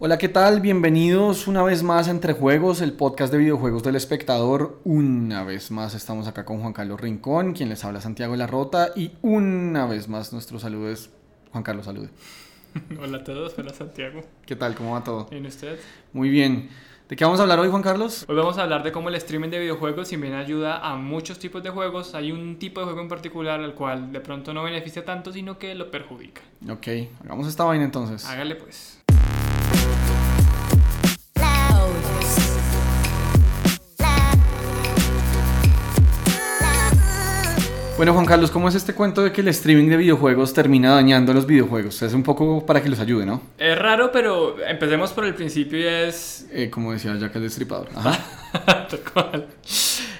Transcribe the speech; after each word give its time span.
Hola, 0.00 0.18
¿qué 0.18 0.28
tal? 0.28 0.60
Bienvenidos 0.60 1.46
una 1.46 1.62
vez 1.62 1.84
más 1.84 2.08
a 2.08 2.10
Entre 2.10 2.32
Juegos, 2.32 2.80
el 2.80 2.94
podcast 2.94 3.32
de 3.32 3.38
videojuegos 3.38 3.84
del 3.84 3.94
espectador. 3.94 4.80
Una 4.82 5.44
vez 5.44 5.70
más 5.70 5.94
estamos 5.94 6.26
acá 6.26 6.44
con 6.44 6.60
Juan 6.60 6.72
Carlos 6.72 7.00
Rincón, 7.00 7.52
quien 7.52 7.68
les 7.68 7.84
habla 7.84 8.00
Santiago 8.00 8.34
Larrota, 8.34 8.90
y 8.96 9.12
una 9.22 9.86
vez 9.86 10.08
más 10.08 10.32
nuestro 10.32 10.58
saludo 10.58 10.90
es 10.90 11.10
Juan 11.52 11.62
Carlos, 11.62 11.84
salude. 11.84 12.08
Hola 13.00 13.18
a 13.18 13.24
todos, 13.24 13.56
hola 13.56 13.72
Santiago. 13.72 14.22
¿Qué 14.44 14.56
tal? 14.56 14.74
¿Cómo 14.74 14.94
va 14.94 15.04
todo? 15.04 15.28
¿Y 15.30 15.46
usted? 15.46 15.78
Muy 16.12 16.28
bien. 16.28 16.70
¿De 17.08 17.14
qué 17.14 17.24
vamos 17.24 17.38
a 17.38 17.44
hablar 17.44 17.60
hoy, 17.60 17.68
Juan 17.68 17.82
Carlos? 17.82 18.24
Hoy 18.28 18.34
vamos 18.34 18.58
a 18.58 18.64
hablar 18.64 18.82
de 18.82 18.90
cómo 18.90 19.10
el 19.10 19.14
streaming 19.14 19.50
de 19.50 19.60
videojuegos, 19.60 20.08
si 20.08 20.16
bien 20.16 20.34
ayuda 20.34 20.78
a 20.78 20.96
muchos 20.96 21.38
tipos 21.38 21.62
de 21.62 21.70
juegos, 21.70 22.16
hay 22.16 22.32
un 22.32 22.58
tipo 22.58 22.80
de 22.80 22.86
juego 22.86 23.00
en 23.00 23.08
particular 23.08 23.60
al 23.60 23.74
cual 23.74 24.10
de 24.10 24.20
pronto 24.20 24.52
no 24.52 24.64
beneficia 24.64 25.04
tanto, 25.04 25.32
sino 25.32 25.56
que 25.56 25.72
lo 25.76 25.92
perjudica. 25.92 26.42
Ok, 26.68 26.88
hagamos 27.22 27.46
esta 27.46 27.62
vaina 27.62 27.84
entonces. 27.84 28.26
Hágale 28.26 28.56
pues. 28.56 29.03
Bueno, 37.96 38.12
Juan 38.12 38.26
Carlos, 38.26 38.50
¿cómo 38.50 38.68
es 38.68 38.74
este 38.74 38.92
cuento 38.92 39.22
de 39.22 39.30
que 39.30 39.40
el 39.40 39.46
streaming 39.48 39.88
de 39.88 39.96
videojuegos 39.96 40.52
termina 40.52 40.90
dañando 40.90 41.32
los 41.32 41.46
videojuegos? 41.46 42.02
Es 42.02 42.12
un 42.12 42.24
poco 42.24 42.66
para 42.66 42.82
que 42.82 42.88
los 42.88 42.98
ayude, 42.98 43.24
¿no? 43.24 43.40
Es 43.56 43.78
raro, 43.78 44.10
pero 44.10 44.56
empecemos 44.66 45.12
por 45.12 45.24
el 45.24 45.34
principio 45.34 45.78
y 45.78 45.84
es... 45.84 46.48
Eh, 46.50 46.70
como 46.70 46.92
decía 46.92 47.14
Jack 47.14 47.36
el 47.36 47.42
Destripador. 47.42 47.88
Ajá. 47.94 48.18
Tal 48.90 49.00
cual. 49.12 49.46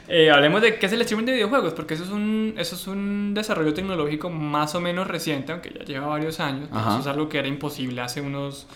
Eh, 0.06 0.30
hablemos 0.30 0.62
de 0.62 0.78
qué 0.78 0.86
es 0.86 0.92
el 0.92 1.00
streaming 1.00 1.26
de 1.26 1.32
videojuegos, 1.32 1.74
porque 1.74 1.94
eso 1.94 2.04
es 2.04 2.10
un, 2.10 2.54
eso 2.56 2.76
es 2.76 2.86
un 2.86 3.34
desarrollo 3.34 3.74
tecnológico 3.74 4.30
más 4.30 4.76
o 4.76 4.80
menos 4.80 5.08
reciente, 5.08 5.50
aunque 5.50 5.74
ya 5.76 5.84
lleva 5.84 6.06
varios 6.06 6.38
años. 6.38 6.68
Eso 6.70 7.00
es 7.00 7.06
algo 7.08 7.28
que 7.28 7.40
era 7.40 7.48
imposible 7.48 8.00
hace 8.02 8.20
unos 8.20 8.68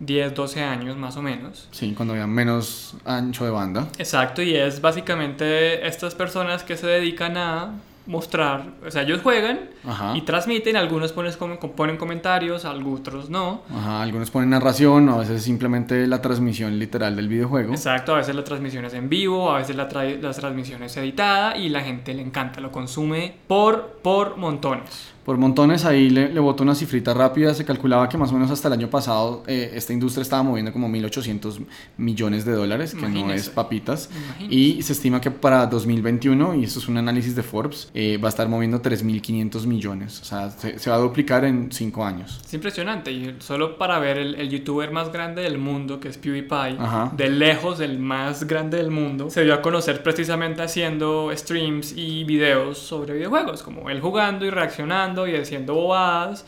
10, 0.00 0.34
12 0.34 0.62
años 0.62 0.96
más 0.96 1.16
o 1.16 1.22
menos. 1.22 1.68
Sí, 1.70 1.94
cuando 1.96 2.14
había 2.14 2.26
menos 2.26 2.96
ancho 3.04 3.44
de 3.44 3.52
banda. 3.52 3.86
Exacto, 3.98 4.42
y 4.42 4.56
es 4.56 4.80
básicamente 4.80 5.86
estas 5.86 6.16
personas 6.16 6.64
que 6.64 6.76
se 6.76 6.88
dedican 6.88 7.36
a 7.36 7.74
mostrar, 8.06 8.64
o 8.86 8.90
sea, 8.90 9.02
ellos 9.02 9.20
juegan 9.22 9.70
Ajá. 9.86 10.16
y 10.16 10.22
transmiten, 10.22 10.76
algunos 10.76 11.12
ponen, 11.12 11.32
ponen 11.76 11.96
comentarios, 11.96 12.64
otros 12.64 13.30
no. 13.30 13.62
Ajá, 13.70 14.02
algunos 14.02 14.30
ponen 14.30 14.50
narración, 14.50 15.08
a 15.08 15.16
veces 15.18 15.42
simplemente 15.42 16.06
la 16.06 16.20
transmisión 16.20 16.78
literal 16.78 17.16
del 17.16 17.28
videojuego. 17.28 17.72
Exacto, 17.72 18.14
a 18.14 18.18
veces 18.18 18.34
la 18.34 18.44
transmisión 18.44 18.84
es 18.84 18.94
en 18.94 19.08
vivo, 19.08 19.50
a 19.50 19.58
veces 19.58 19.76
la, 19.76 19.88
tra 19.88 20.04
la 20.04 20.32
transmisión 20.32 20.82
es 20.82 20.96
editada 20.96 21.56
y 21.56 21.68
la 21.68 21.80
gente 21.80 22.14
le 22.14 22.22
encanta, 22.22 22.60
lo 22.60 22.72
consume 22.72 23.34
por, 23.46 23.98
por 24.02 24.36
montones. 24.36 25.12
Por 25.24 25.36
montones 25.38 25.84
ahí 25.84 26.10
le, 26.10 26.32
le 26.32 26.40
boto 26.40 26.62
una 26.64 26.74
cifrita 26.74 27.14
rápida, 27.14 27.54
se 27.54 27.64
calculaba 27.64 28.08
que 28.08 28.18
más 28.18 28.30
o 28.30 28.34
menos 28.34 28.50
hasta 28.50 28.68
el 28.68 28.74
año 28.74 28.90
pasado 28.90 29.42
eh, 29.46 29.70
esta 29.74 29.92
industria 29.92 30.22
estaba 30.22 30.42
moviendo 30.42 30.72
como 30.72 30.88
1.800 30.88 31.60
millones 31.96 32.44
de 32.44 32.52
dólares, 32.52 32.94
que 32.94 33.08
no 33.08 33.32
es 33.32 33.48
papitas, 33.48 34.08
Imagínese. 34.12 34.54
y 34.54 34.82
se 34.82 34.92
estima 34.94 35.20
que 35.20 35.30
para 35.30 35.66
2021, 35.66 36.56
y 36.56 36.64
esto 36.64 36.78
es 36.80 36.88
un 36.88 36.96
análisis 36.98 37.36
de 37.36 37.42
Forbes, 37.42 37.90
eh, 37.94 38.18
va 38.18 38.28
a 38.28 38.30
estar 38.30 38.48
moviendo 38.48 38.80
3.500 38.82 39.66
millones, 39.66 40.20
o 40.20 40.24
sea, 40.24 40.50
se, 40.50 40.78
se 40.78 40.90
va 40.90 40.96
a 40.96 40.98
duplicar 40.98 41.44
en 41.44 41.70
5 41.70 42.04
años. 42.04 42.40
Es 42.44 42.54
impresionante 42.54 43.12
y 43.12 43.36
solo 43.38 43.78
para 43.78 43.98
ver 43.98 44.18
el, 44.18 44.34
el 44.34 44.48
youtuber 44.50 44.90
más 44.90 45.12
grande 45.12 45.42
del 45.42 45.58
mundo, 45.58 46.00
que 46.00 46.08
es 46.08 46.18
PewDiePie, 46.18 46.78
Ajá. 46.78 47.12
de 47.16 47.28
lejos 47.28 47.80
el 47.80 47.98
más 47.98 48.44
grande 48.44 48.78
del 48.78 48.90
mundo, 48.90 49.30
se 49.30 49.44
dio 49.44 49.54
a 49.54 49.62
conocer 49.62 50.02
precisamente 50.02 50.62
haciendo 50.62 51.30
streams 51.34 51.92
y 51.96 52.24
videos 52.24 52.78
sobre 52.78 53.14
videojuegos, 53.14 53.62
como 53.62 53.88
él 53.90 54.00
jugando 54.00 54.44
y 54.44 54.50
reaccionando 54.50 55.11
y 55.26 55.32
diciendo 55.32 55.74
bobadas. 55.74 56.44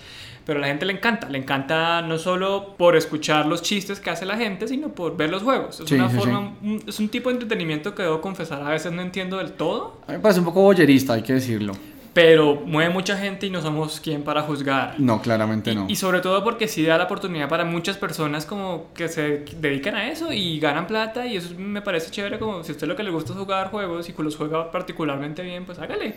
Pero 0.46 0.58
a 0.58 0.60
la 0.60 0.66
gente 0.68 0.84
le 0.84 0.92
encanta, 0.92 1.30
le 1.30 1.38
encanta 1.38 2.02
no 2.02 2.18
solo 2.18 2.74
por 2.76 2.96
escuchar 2.96 3.46
los 3.46 3.62
chistes 3.62 3.98
que 3.98 4.10
hace 4.10 4.26
la 4.26 4.36
gente, 4.36 4.68
sino 4.68 4.90
por 4.90 5.16
ver 5.16 5.30
los 5.30 5.42
juegos. 5.42 5.80
Es 5.80 5.88
Sí, 5.88 5.94
una 5.94 6.10
sí, 6.10 6.18
forma, 6.18 6.38
un- 6.62 6.82
es 6.86 7.00
un 7.00 7.08
tipo 7.08 7.30
de 7.30 7.36
entretenimiento 7.36 7.94
que 7.94 8.02
debo 8.02 8.20
confesar, 8.20 8.60
a 8.62 8.68
veces 8.68 8.92
no 8.92 9.00
entiendo 9.00 9.38
del 9.38 9.52
todo, 9.52 10.00
A 10.06 10.10
mí 10.12 10.16
me 10.18 10.22
parece 10.22 10.40
un 10.40 10.44
poco 10.46 10.60
boyerista, 10.60 11.14
hay 11.14 11.22
que 11.22 11.32
decirlo. 11.32 11.72
pero 12.12 12.56
mueve 12.64 12.90
mucha 12.92 13.16
gente 13.16 13.46
y 13.46 13.50
no 13.50 13.60
somos 13.62 13.98
quien 14.00 14.22
para 14.22 14.42
juzgar. 14.42 14.94
No, 14.98 15.20
claramente 15.22 15.72
Y, 15.72 15.74
no. 15.76 15.86
y 15.88 15.96
sobre 15.96 16.20
todo 16.20 16.44
porque 16.44 16.68
sí 16.68 16.84
da 16.84 16.96
la 16.98 17.04
oportunidad 17.04 17.48
para 17.48 17.64
muchas 17.64 17.96
personas 17.96 18.44
como 18.46 18.92
que 18.94 19.08
se 19.08 19.46
dedican 19.60 19.96
a 19.96 20.08
eso 20.10 20.30
y 20.32 20.60
ganan 20.60 20.86
plata 20.86 21.26
y 21.26 21.36
eso 21.38 21.54
me 21.58 21.80
parece 21.82 22.10
chévere 22.12 22.38
como 22.38 22.62
si 22.62 22.70
a 22.70 22.74
usted 22.74 22.86
lo 22.86 22.94
que 22.96 23.02
le 23.02 23.10
gusta 23.10 23.32
es 23.32 23.38
jugar 23.38 23.70
juegos 23.70 24.08
y 24.10 24.12
que 24.12 24.22
los 24.22 24.36
juega 24.36 24.70
particularmente 24.70 25.42
bien, 25.42 25.64
pues 25.64 25.78
hágale. 25.80 26.14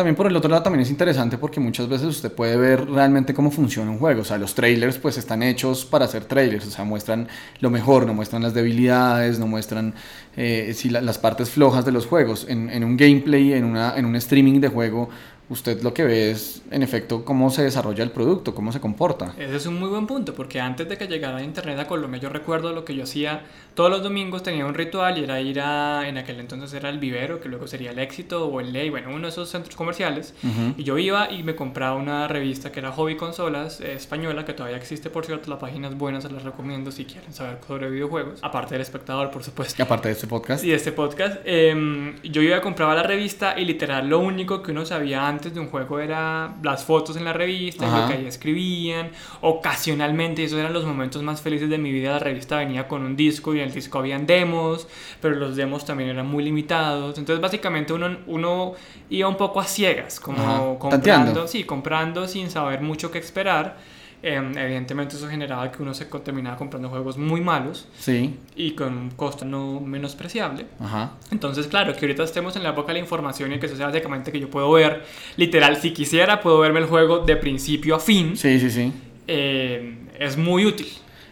También 0.00 0.16
por 0.16 0.26
el 0.26 0.34
otro 0.34 0.48
lado 0.48 0.62
también 0.62 0.80
es 0.80 0.88
interesante 0.88 1.36
porque 1.36 1.60
muchas 1.60 1.86
veces 1.86 2.06
usted 2.06 2.32
puede 2.32 2.56
ver 2.56 2.88
realmente 2.88 3.34
cómo 3.34 3.50
funciona 3.50 3.90
un 3.90 3.98
juego. 3.98 4.22
O 4.22 4.24
sea, 4.24 4.38
los 4.38 4.54
trailers 4.54 4.96
pues 4.96 5.18
están 5.18 5.42
hechos 5.42 5.84
para 5.84 6.06
hacer 6.06 6.24
trailers. 6.24 6.66
O 6.66 6.70
sea, 6.70 6.86
muestran 6.86 7.28
lo 7.60 7.68
mejor, 7.68 8.06
no 8.06 8.14
muestran 8.14 8.40
las 8.42 8.54
debilidades, 8.54 9.38
no 9.38 9.46
muestran 9.46 9.92
eh, 10.38 10.72
si 10.74 10.88
la- 10.88 11.02
las 11.02 11.18
partes 11.18 11.50
flojas 11.50 11.84
de 11.84 11.92
los 11.92 12.06
juegos. 12.06 12.46
En, 12.48 12.70
en 12.70 12.82
un 12.82 12.96
gameplay, 12.96 13.52
en, 13.52 13.64
una, 13.64 13.94
en 13.94 14.06
un 14.06 14.16
streaming 14.16 14.60
de 14.60 14.68
juego, 14.68 15.10
usted 15.50 15.82
lo 15.82 15.92
que 15.92 16.04
ve 16.04 16.30
es 16.30 16.62
en 16.70 16.82
efecto 16.82 17.24
cómo 17.24 17.50
se 17.50 17.62
desarrolla 17.62 18.02
el 18.02 18.10
producto, 18.10 18.54
cómo 18.54 18.72
se 18.72 18.80
comporta. 18.80 19.34
Ese 19.38 19.56
es 19.56 19.66
un 19.66 19.78
muy 19.78 19.88
buen 19.88 20.06
punto 20.06 20.34
porque 20.34 20.60
antes 20.60 20.88
de 20.88 20.96
que 20.96 21.06
llegara 21.06 21.42
internet 21.42 21.78
a 21.78 21.86
Colombia 21.86 22.20
yo 22.20 22.30
recuerdo 22.30 22.72
lo 22.72 22.84
que 22.84 22.94
yo 22.94 23.04
hacía 23.04 23.42
todos 23.74 23.90
los 23.90 24.02
domingos 24.02 24.42
tenía 24.42 24.66
un 24.66 24.74
ritual 24.74 25.16
y 25.16 25.24
era 25.24 25.40
ir 25.40 25.58
a, 25.58 26.06
en 26.06 26.18
aquel 26.18 26.38
entonces 26.38 26.72
era 26.74 26.90
el 26.90 26.98
vivero 26.98 27.40
que 27.40 27.48
luego 27.48 27.66
sería 27.66 27.92
el 27.92 27.98
éxito 27.98 28.46
o 28.46 28.60
el 28.60 28.72
ley, 28.72 28.90
bueno, 28.90 29.08
uno 29.08 29.22
de 29.22 29.28
esos 29.28 29.48
centros 29.48 29.74
comerciales. 29.74 30.34
Y 30.76 30.84
yo 30.84 30.98
iba 30.98 31.30
y 31.30 31.42
me 31.42 31.54
compraba 31.54 31.96
una 31.96 32.28
revista 32.28 32.72
que 32.72 32.80
era 32.80 32.92
Hobby 32.92 33.16
Consolas, 33.16 33.80
eh, 33.80 33.94
española, 33.94 34.44
que 34.44 34.52
todavía 34.52 34.76
existe, 34.76 35.08
por 35.08 35.24
cierto. 35.24 35.48
La 35.50 35.58
página 35.58 35.88
es 35.88 35.96
buena, 35.96 36.20
se 36.20 36.30
las 36.30 36.42
recomiendo 36.42 36.90
si 36.90 37.06
quieren 37.06 37.32
saber 37.32 37.58
sobre 37.66 37.88
videojuegos. 37.88 38.40
Aparte 38.42 38.74
del 38.74 38.82
espectador, 38.82 39.30
por 39.30 39.42
supuesto. 39.42 39.74
Y 39.78 39.82
aparte 39.82 40.08
de 40.08 40.14
este 40.14 40.26
podcast, 40.26 40.62
Y 40.62 40.68
de 40.68 40.74
este 40.74 40.92
podcast, 40.92 41.36
eh, 41.44 42.14
yo 42.22 42.42
iba 42.42 42.58
a 42.58 42.60
comprar 42.60 42.94
la 42.94 43.02
revista 43.02 43.58
y 43.58 43.64
literal 43.64 44.08
lo 44.08 44.18
único 44.18 44.62
que 44.62 44.72
uno 44.72 44.84
sabía 44.84 45.26
antes 45.26 45.39
de 45.48 45.60
un 45.60 45.68
juego 45.68 45.98
era 45.98 46.54
las 46.62 46.84
fotos 46.84 47.16
en 47.16 47.24
la 47.24 47.32
revista 47.32 47.84
y 47.86 47.88
Ajá. 47.88 48.02
lo 48.02 48.06
que 48.08 48.12
ahí 48.14 48.26
escribían. 48.26 49.10
Ocasionalmente, 49.40 50.44
esos 50.44 50.58
eran 50.58 50.72
los 50.72 50.84
momentos 50.84 51.22
más 51.22 51.40
felices 51.40 51.70
de 51.70 51.78
mi 51.78 51.90
vida. 51.92 52.12
La 52.12 52.18
revista 52.18 52.58
venía 52.58 52.86
con 52.86 53.02
un 53.04 53.16
disco 53.16 53.54
y 53.54 53.60
en 53.60 53.68
el 53.68 53.72
disco 53.72 53.98
habían 53.98 54.26
demos, 54.26 54.86
pero 55.20 55.36
los 55.36 55.56
demos 55.56 55.84
también 55.84 56.10
eran 56.10 56.26
muy 56.26 56.44
limitados. 56.44 57.16
Entonces, 57.18 57.40
básicamente, 57.40 57.92
uno, 57.92 58.18
uno 58.26 58.72
iba 59.08 59.28
un 59.28 59.36
poco 59.36 59.60
a 59.60 59.64
ciegas, 59.64 60.20
como 60.20 60.38
Ajá, 60.42 60.58
comprando, 60.78 60.88
tanteando. 60.90 61.48
sí, 61.48 61.64
comprando 61.64 62.28
sin 62.28 62.50
saber 62.50 62.80
mucho 62.82 63.10
qué 63.10 63.18
esperar. 63.18 63.76
Eh, 64.22 64.34
evidentemente, 64.56 65.16
eso 65.16 65.28
generaba 65.28 65.72
que 65.72 65.82
uno 65.82 65.94
se 65.94 66.04
terminaba 66.04 66.56
comprando 66.58 66.90
juegos 66.90 67.16
muy 67.16 67.40
malos 67.40 67.88
sí, 67.98 68.36
y 68.54 68.72
con 68.72 68.94
un 68.96 69.10
costo 69.12 69.46
no 69.46 69.80
menospreciable. 69.80 70.66
ajá. 70.78 71.12
Entonces, 71.30 71.66
claro, 71.68 71.94
que 71.94 72.04
ahorita 72.04 72.24
estemos 72.24 72.54
en 72.56 72.62
la 72.62 72.70
época 72.70 72.88
de 72.88 72.94
la 72.94 72.98
información 73.00 73.52
y 73.52 73.58
que 73.58 73.64
eso 73.66 73.76
sea 73.76 73.86
básicamente 73.86 74.30
que 74.30 74.38
yo 74.38 74.50
puedo 74.50 74.70
ver, 74.72 75.04
literal, 75.38 75.76
si 75.76 75.92
quisiera, 75.92 76.42
puedo 76.42 76.58
verme 76.58 76.80
el 76.80 76.86
juego 76.86 77.20
de 77.20 77.36
principio 77.36 77.94
a 77.94 77.98
fin, 78.00 78.36
Sí, 78.36 78.60
sí, 78.60 78.70
sí. 78.70 78.92
eh, 79.26 79.94
es 80.18 80.36
muy 80.36 80.66
útil. 80.66 80.88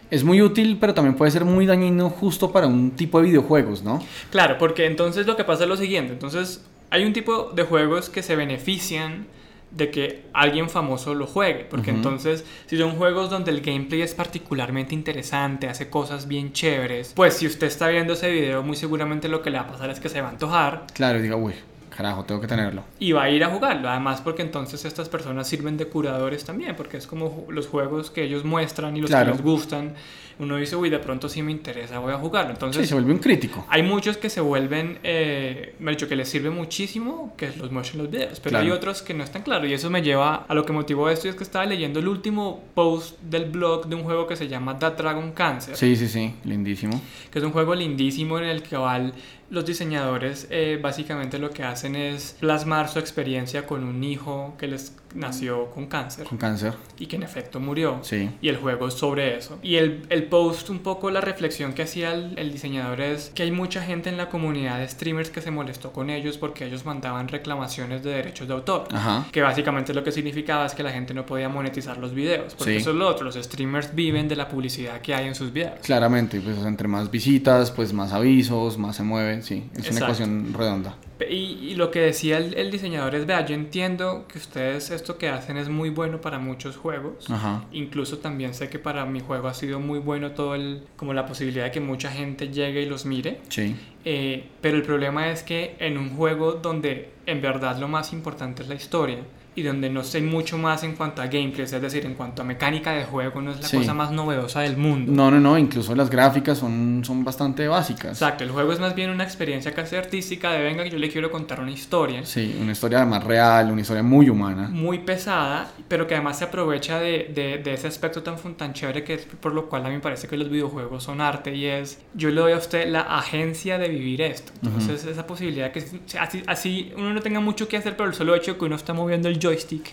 Es 0.09 0.23
muy 0.23 0.41
útil, 0.41 0.77
pero 0.81 0.95
también 0.95 1.13
puede 1.15 1.29
ser 1.29 1.45
muy 1.45 1.67
dañino 1.67 2.09
justo 2.09 2.51
para 2.51 2.65
un 2.65 2.89
tipo 2.91 3.19
de 3.21 3.27
videojuegos, 3.27 3.83
¿no? 3.83 4.03
Claro, 4.31 4.57
porque 4.57 4.87
entonces 4.87 5.27
lo 5.27 5.35
que 5.37 5.43
pasa 5.43 5.63
es 5.63 5.69
lo 5.69 5.77
siguiente, 5.77 6.13
entonces 6.13 6.65
hay 6.89 7.05
un 7.05 7.13
tipo 7.13 7.51
de 7.53 7.61
juegos 7.61 8.09
que 8.09 8.23
se 8.23 8.35
benefician 8.35 9.27
de 9.71 9.91
que 9.91 10.23
alguien 10.33 10.69
famoso 10.69 11.13
lo 11.13 11.27
juegue, 11.27 11.65
porque 11.69 11.91
entonces 11.91 12.43
si 12.65 12.77
son 12.77 12.91
juegos 12.97 13.29
donde 13.29 13.51
el 13.51 13.61
gameplay 13.61 14.01
es 14.01 14.15
particularmente 14.15 14.95
interesante, 14.95 15.67
hace 15.69 15.89
cosas 15.89 16.27
bien 16.27 16.53
chéveres, 16.53 17.13
pues 17.15 17.35
si 17.35 17.45
usted 17.45 17.67
está 17.67 17.87
viendo 17.87 18.13
ese 18.13 18.31
video 18.31 18.63
muy 18.63 18.75
seguramente 18.75 19.27
lo 19.27 19.41
que 19.41 19.49
le 19.51 19.57
va 19.59 19.65
a 19.65 19.67
pasar 19.67 19.89
es 19.91 19.99
que 19.99 20.09
se 20.09 20.21
va 20.21 20.27
a 20.29 20.31
antojar 20.31 20.85
Claro, 20.93 21.19
y 21.19 21.21
diga, 21.21 21.35
uy, 21.35 21.53
carajo, 21.95 22.23
tengo 22.25 22.41
que 22.41 22.47
tenerlo. 22.47 22.83
y 22.99 23.11
va 23.11 23.23
a 23.23 23.29
ir 23.29 23.43
a 23.43 23.49
jugarlo. 23.49 23.89
Además, 23.89 24.21
porque 24.21 24.41
entonces 24.41 24.85
estas 24.85 25.09
personas 25.09 25.47
sirven 25.47 25.77
de 25.77 25.85
curadores 25.87 26.45
también, 26.45 26.75
porque 26.75 26.97
es 26.97 27.05
como 27.07 27.45
los 27.49 27.67
juegos 27.67 28.09
que 28.09 28.23
ellos 28.23 28.43
muestran 28.45 28.95
y 28.97 29.01
los 29.01 29.09
Claro. 29.09 29.31
que 29.31 29.37
les 29.37 29.41
gustan. 29.43 29.93
Uno 30.39 30.55
dice, 30.55 30.75
uy, 30.75 30.89
de 30.89 30.99
pronto 30.99 31.27
sí 31.29 31.41
me 31.43 31.51
interesa, 31.51 31.99
voy 31.99 32.13
a 32.13 32.17
jugarlo. 32.17 32.51
Entonces, 32.51 32.81
Sí, 32.83 32.87
se 32.87 32.93
vuelve 32.95 33.11
un 33.11 33.19
crítico. 33.19 33.65
hay 33.69 33.83
muchos 33.83 34.17
que 34.17 34.29
se 34.29 34.39
vuelven, 34.41 34.99
eh, 35.03 35.75
me 35.79 35.91
ha 35.91 35.93
dicho 35.93 36.07
que 36.07 36.15
les 36.15 36.29
sirve 36.29 36.49
muchísimo, 36.49 37.33
que 37.37 37.51
los 37.57 37.71
muestren 37.71 38.03
los 38.03 38.09
videos, 38.11 38.39
pero 38.39 38.51
Claro. 38.53 38.65
hay 38.65 38.71
otros 38.71 39.01
que 39.01 39.13
no 39.13 39.23
están 39.23 39.41
claros. 39.43 39.69
Y 39.69 39.73
eso 39.73 39.89
me 39.89 40.01
lleva 40.01 40.45
a 40.47 40.53
lo 40.53 40.65
que 40.65 40.71
motivó 40.73 41.09
esto, 41.09 41.27
y 41.27 41.31
es 41.31 41.35
que 41.35 41.43
estaba 41.43 41.65
leyendo 41.65 41.99
el 41.99 42.07
último 42.07 42.63
post 42.73 43.19
del 43.21 43.45
blog 43.51 43.87
de 43.87 43.95
un 43.95 44.03
juego 44.03 44.27
que 44.27 44.35
se 44.35 44.47
llama 44.47 44.79
That 44.79 44.93
Dragon 44.93 45.31
Cancer 45.33 45.75
Sí, 45.75 45.95
sí, 45.95 46.07
sí, 46.07 46.33
lindísimo. 46.45 47.01
que 47.31 47.39
es 47.39 47.45
un 47.45 47.51
juego 47.51 47.75
lindísimo 47.75 48.37
en 48.39 48.45
el 48.45 48.63
que 48.63 48.77
Val 48.77 49.13
los 49.51 49.65
diseñadores 49.65 50.45
eh, 50.51 50.77
básicamente 50.79 51.39
lo 51.39 51.49
que 51.49 51.63
hacen 51.63 51.95
es 51.95 52.37
plasmar 52.39 52.87
su 52.87 52.99
experiencia 52.99 53.65
con 53.65 53.83
un 53.83 54.03
hijo 54.03 54.53
que 54.59 54.67
les 54.67 54.95
nació 55.15 55.71
con 55.71 55.87
cáncer. 55.87 56.27
Con 56.27 56.37
cáncer. 56.37 56.75
Y 56.99 57.07
que 57.07 57.15
en 57.15 57.23
efecto 57.23 57.59
murió. 57.59 57.97
Sí. 58.03 58.29
Y 58.43 58.49
el 58.49 58.57
juego 58.57 58.87
es 58.89 58.93
sobre 58.93 59.35
eso. 59.35 59.57
Y 59.63 59.77
el, 59.77 60.03
el 60.09 60.25
post, 60.29 60.69
un 60.69 60.79
poco 60.79 61.11
la 61.11 61.21
reflexión 61.21 61.73
que 61.73 61.81
hacía 61.83 62.13
el, 62.13 62.37
el, 62.37 62.51
diseñador 62.51 63.01
es 63.01 63.31
que 63.33 63.43
hay 63.43 63.51
mucha 63.51 63.81
gente 63.81 64.09
en 64.09 64.17
la 64.17 64.29
comunidad 64.29 64.79
de 64.79 64.87
streamers 64.87 65.29
que 65.29 65.41
se 65.41 65.51
molestó 65.51 65.91
con 65.91 66.09
ellos 66.09 66.37
porque 66.37 66.65
ellos 66.65 66.85
mandaban 66.85 67.27
reclamaciones 67.27 68.03
de 68.03 68.11
derechos 68.11 68.47
de 68.47 68.53
autor. 68.53 68.87
Ajá. 68.91 69.25
Que 69.31 69.41
básicamente 69.41 69.93
lo 69.93 70.03
que 70.03 70.11
significaba 70.11 70.65
es 70.65 70.73
que 70.73 70.83
la 70.83 70.91
gente 70.91 71.13
no 71.13 71.25
podía 71.25 71.49
monetizar 71.49 71.97
los 71.97 72.13
videos. 72.13 72.55
Porque 72.55 72.73
Sí. 72.73 72.77
eso 72.77 72.91
es 72.91 72.95
lo 72.95 73.07
otro. 73.07 73.25
Los 73.25 73.35
streamers 73.35 73.93
viven 73.93 74.27
de 74.27 74.35
la 74.35 74.47
publicidad 74.47 75.01
que 75.01 75.13
hay 75.13 75.27
en 75.27 75.35
sus 75.35 75.51
videos. 75.51 75.79
Claramente, 75.83 76.39
pues 76.41 76.57
entre 76.59 76.87
más 76.87 77.09
visitas, 77.11 77.71
pues 77.71 77.93
más 77.93 78.13
avisos, 78.13 78.77
más 78.77 78.95
se 78.95 79.03
mueven, 79.03 79.43
sí, 79.43 79.63
es 79.73 79.79
Exacto. 79.79 79.95
una 79.95 80.05
ecuación 80.05 80.53
redonda. 80.53 80.95
Y, 81.27 81.33
y 81.33 81.75
lo 81.75 81.91
que 81.91 81.99
decía 81.99 82.37
el, 82.37 82.53
el 82.53 82.71
diseñador 82.71 83.15
es, 83.15 83.25
vea, 83.25 83.45
yo 83.45 83.53
entiendo 83.55 84.25
que 84.27 84.37
ustedes 84.37 84.89
esto 84.91 85.17
que 85.17 85.27
hacen 85.29 85.57
es 85.57 85.67
muy 85.69 85.89
bueno 85.89 86.21
para 86.21 86.39
muchos 86.39 86.77
juegos. 86.77 87.29
Ajá. 87.29 87.65
Incluso 87.71 88.19
también 88.19 88.53
sé 88.53 88.69
que 88.69 88.79
para 88.79 89.05
mi 89.05 89.19
juego 89.19 89.47
ha 89.47 89.53
sido 89.53 89.79
muy 89.79 89.99
bueno 89.99 90.31
todo 90.31 90.55
el, 90.55 90.83
como 90.95 91.13
la 91.13 91.25
posibilidad 91.25 91.65
de 91.65 91.71
que 91.71 91.81
mucha 91.81 92.09
gente 92.11 92.49
llegue 92.49 92.81
y 92.81 92.85
los 92.85 93.05
mire. 93.05 93.39
Sí, 93.49 93.75
Eh, 94.05 94.45
pero 94.61 94.77
el 94.77 94.83
problema 94.83 95.29
es 95.29 95.43
que 95.43 95.75
en 95.79 95.97
un 95.97 96.15
juego 96.15 96.53
donde 96.53 97.09
en 97.25 97.41
verdad 97.41 97.77
lo 97.79 97.87
más 97.89 98.13
importante 98.13 98.63
es 98.63 98.69
la 98.69 98.75
historia 98.75 99.17
y 99.59 99.63
donde 99.63 99.89
no 99.89 100.03
sé 100.03 100.21
mucho 100.21 100.57
más 100.57 100.83
en 100.83 100.95
cuanto 100.95 101.21
a 101.21 101.27
gameplay, 101.27 101.63
es 101.65 101.71
decir, 101.71 102.05
en 102.05 102.13
cuanto 102.15 102.41
a 102.41 102.45
mecánica 102.45 102.91
de 102.93 103.03
juego, 103.05 103.41
no 103.41 103.51
es 103.51 103.61
la 103.61 103.67
Sí. 103.67 103.77
cosa 103.77 103.93
más 103.93 104.11
novedosa 104.11 104.61
del 104.61 104.77
mundo. 104.77 105.11
no, 105.11 105.29
no, 105.31 105.39
no, 105.39 105.57
incluso 105.57 105.93
las 105.95 106.09
gráficas 106.09 106.57
son, 106.57 107.01
son 107.05 107.23
bastante 107.23 107.67
básicas. 107.67 108.11
Exacto, 108.13 108.43
el 108.43 108.51
juego 108.51 108.71
es 108.73 108.79
más 108.79 108.95
bien 108.95 109.09
una 109.09 109.23
experiencia 109.23 109.73
casi 109.73 109.95
artística 109.95 110.51
de 110.51 110.63
venga 110.63 110.83
que 110.83 110.89
yo 110.89 110.97
le 110.97 111.09
quiero 111.09 111.31
contar 111.31 111.59
una 111.59 111.71
historia. 111.71 112.25
Sí, 112.25 112.57
una 112.61 112.71
historia 112.71 113.05
más 113.05 113.23
real, 113.23 113.71
una 113.71 113.81
historia 113.81 114.03
muy 114.03 114.29
humana. 114.29 114.67
muy 114.69 114.99
pesada, 114.99 115.71
pero 115.87 116.07
que 116.07 116.15
además 116.15 116.37
se 116.39 116.45
aprovecha 116.45 116.99
de, 116.99 117.31
de, 117.33 117.57
de 117.57 117.73
ese 117.73 117.87
aspecto 117.87 118.23
tan, 118.23 118.37
tan 118.55 118.73
chévere 118.73 119.03
que 119.03 119.13
es 119.15 119.25
por 119.25 119.53
lo 119.53 119.67
cual 119.69 119.85
a 119.85 119.89
mí 119.89 119.95
me 119.95 120.01
parece 120.01 120.27
que 120.27 120.37
los 120.37 120.49
videojuegos 120.49 121.03
son 121.03 121.21
arte 121.21 121.55
y 121.55 121.65
es, 121.65 121.99
yo 122.13 122.29
le 122.29 122.41
doy 122.41 122.51
a 122.53 122.57
usted 122.57 122.89
la 122.89 123.01
agencia 123.01 123.77
de 123.77 123.89
vivir 123.89 124.21
esto. 124.21 124.51
Entonces 124.63 125.05
esa 125.05 125.25
posibilidad 125.27 125.71
que 125.71 125.83
así, 126.19 126.43
así 126.47 126.91
uno 126.97 127.13
no 127.13 127.21
tenga 127.21 127.39
mucho 127.39 127.67
que 127.67 127.77
hacer, 127.77 127.95
pero 127.97 128.09
el 128.09 128.15
solo 128.15 128.35
hecho 128.35 128.57
que 128.57 128.65
uno 128.65 128.75
está 128.75 128.93
moviendo 128.93 129.27
el 129.29 129.39
joystick 129.49 129.91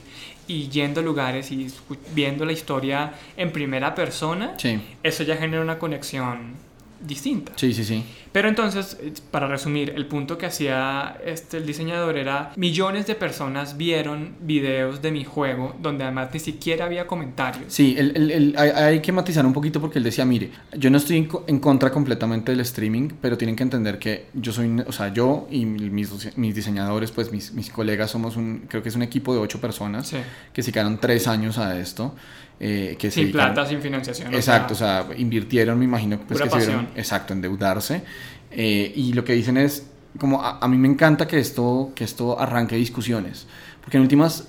y 0.49 0.69
yendo 0.69 1.01
a 1.01 1.03
lugares 1.03 1.51
y 1.51 1.69
viendo 2.15 2.45
la 2.45 2.53
historia 2.53 3.15
en 3.37 3.51
primera 3.51 3.95
persona, 3.95 4.55
Sí, 4.59 4.81
eso 5.03 5.25
ya 5.25 5.37
genera 5.37 5.63
una 5.63 5.79
conexión 5.79 6.55
distinta. 7.01 7.53
sí, 7.57 7.73
sí, 7.73 7.85
sí. 7.85 8.05
Pero 8.33 8.49
entonces, 8.51 8.99
para 9.31 9.47
resumir, 9.47 9.95
el 9.97 10.05
punto 10.07 10.37
que 10.37 10.45
hacía 10.45 11.17
este, 11.25 11.57
el 11.57 11.65
diseñador 11.67 12.19
era 12.19 12.53
millones 12.57 13.07
de 13.07 13.15
personas 13.15 13.79
vieron 13.79 14.35
videos 14.43 15.01
de 15.01 15.11
mi 15.11 15.25
juego 15.25 15.75
donde 15.81 16.05
además 16.05 16.29
ni 16.35 16.41
siquiera 16.41 16.85
había 16.85 17.07
comentarios. 17.07 17.73
Sí, 17.73 17.95
el- 17.99 18.15
el- 18.15 18.31
el- 18.31 18.55
hay, 18.59 18.71
hay 18.71 19.01
que 19.01 19.11
matizar 19.13 19.47
un 19.47 19.55
poquito 19.55 19.81
porque 19.81 19.99
él 19.99 20.05
decía, 20.05 20.27
mire, 20.27 20.51
yo 20.77 20.91
no 20.91 20.99
estoy 20.99 21.17
en, 21.17 21.29
en 21.47 21.61
contra 21.61 21.91
completamente 21.91 22.53
del 22.53 22.61
streaming, 22.61 23.09
pero 23.23 23.39
tienen 23.39 23.57
que 23.57 23.63
entender 23.63 23.99
que 23.99 24.27
yo 24.35 24.53
soy, 24.53 24.83
o 24.87 24.93
sea, 24.93 25.13
yo 25.13 25.47
y 25.51 25.65
mis, 25.65 26.37
mis 26.37 26.55
diseñadores, 26.55 27.13
pues 27.13 27.33
mis, 27.33 27.53
mis 27.55 27.71
colegas 27.71 28.11
somos 28.11 28.37
un, 28.37 28.67
creo 28.69 28.83
que 28.83 28.91
es 28.91 28.97
un 28.97 29.03
equipo 29.03 29.33
de 29.33 29.41
ocho 29.41 29.61
personas 29.63 30.09
Sí. 30.09 30.19
que 30.53 30.63
se 30.63 30.73
quedaron 30.73 30.99
tres 30.99 31.27
años 31.27 31.57
a 31.57 31.79
esto. 31.79 32.15
Eh, 32.61 32.97
que 32.99 33.11
se 33.11 33.17
Sin 33.21 33.25
dedicaron- 33.33 33.55
plata, 33.55 33.69
sin 33.69 33.81
financiación. 33.81 34.33
o 34.33 34.37
Exacto, 34.37 34.75
o 34.75 34.77
sea, 34.77 35.05
sea, 35.07 35.17
invirtieron, 35.19 35.79
me 35.79 35.85
imagino, 35.85 36.19
pues 36.27 36.41
que 36.41 36.49
se 36.51 36.57
vieron, 36.59 36.89
exacto, 36.97 37.33
endeudarse. 37.35 38.03
eh, 38.51 38.93
y 38.95 39.13
lo 39.13 39.25
que 39.25 39.35
dicen 39.35 39.57
es, 39.57 39.87
como 40.19 40.43
a, 40.43 40.59
a 40.61 40.69
mí 40.69 40.79
me 40.79 40.89
encanta 40.89 41.27
que 41.29 41.39
esto, 41.39 41.91
que 41.95 42.05
esto 42.05 42.39
arranque 42.41 42.77
discusiones, 42.77 43.47
porque 43.83 43.99
en 43.99 44.03
últimas, 44.03 44.45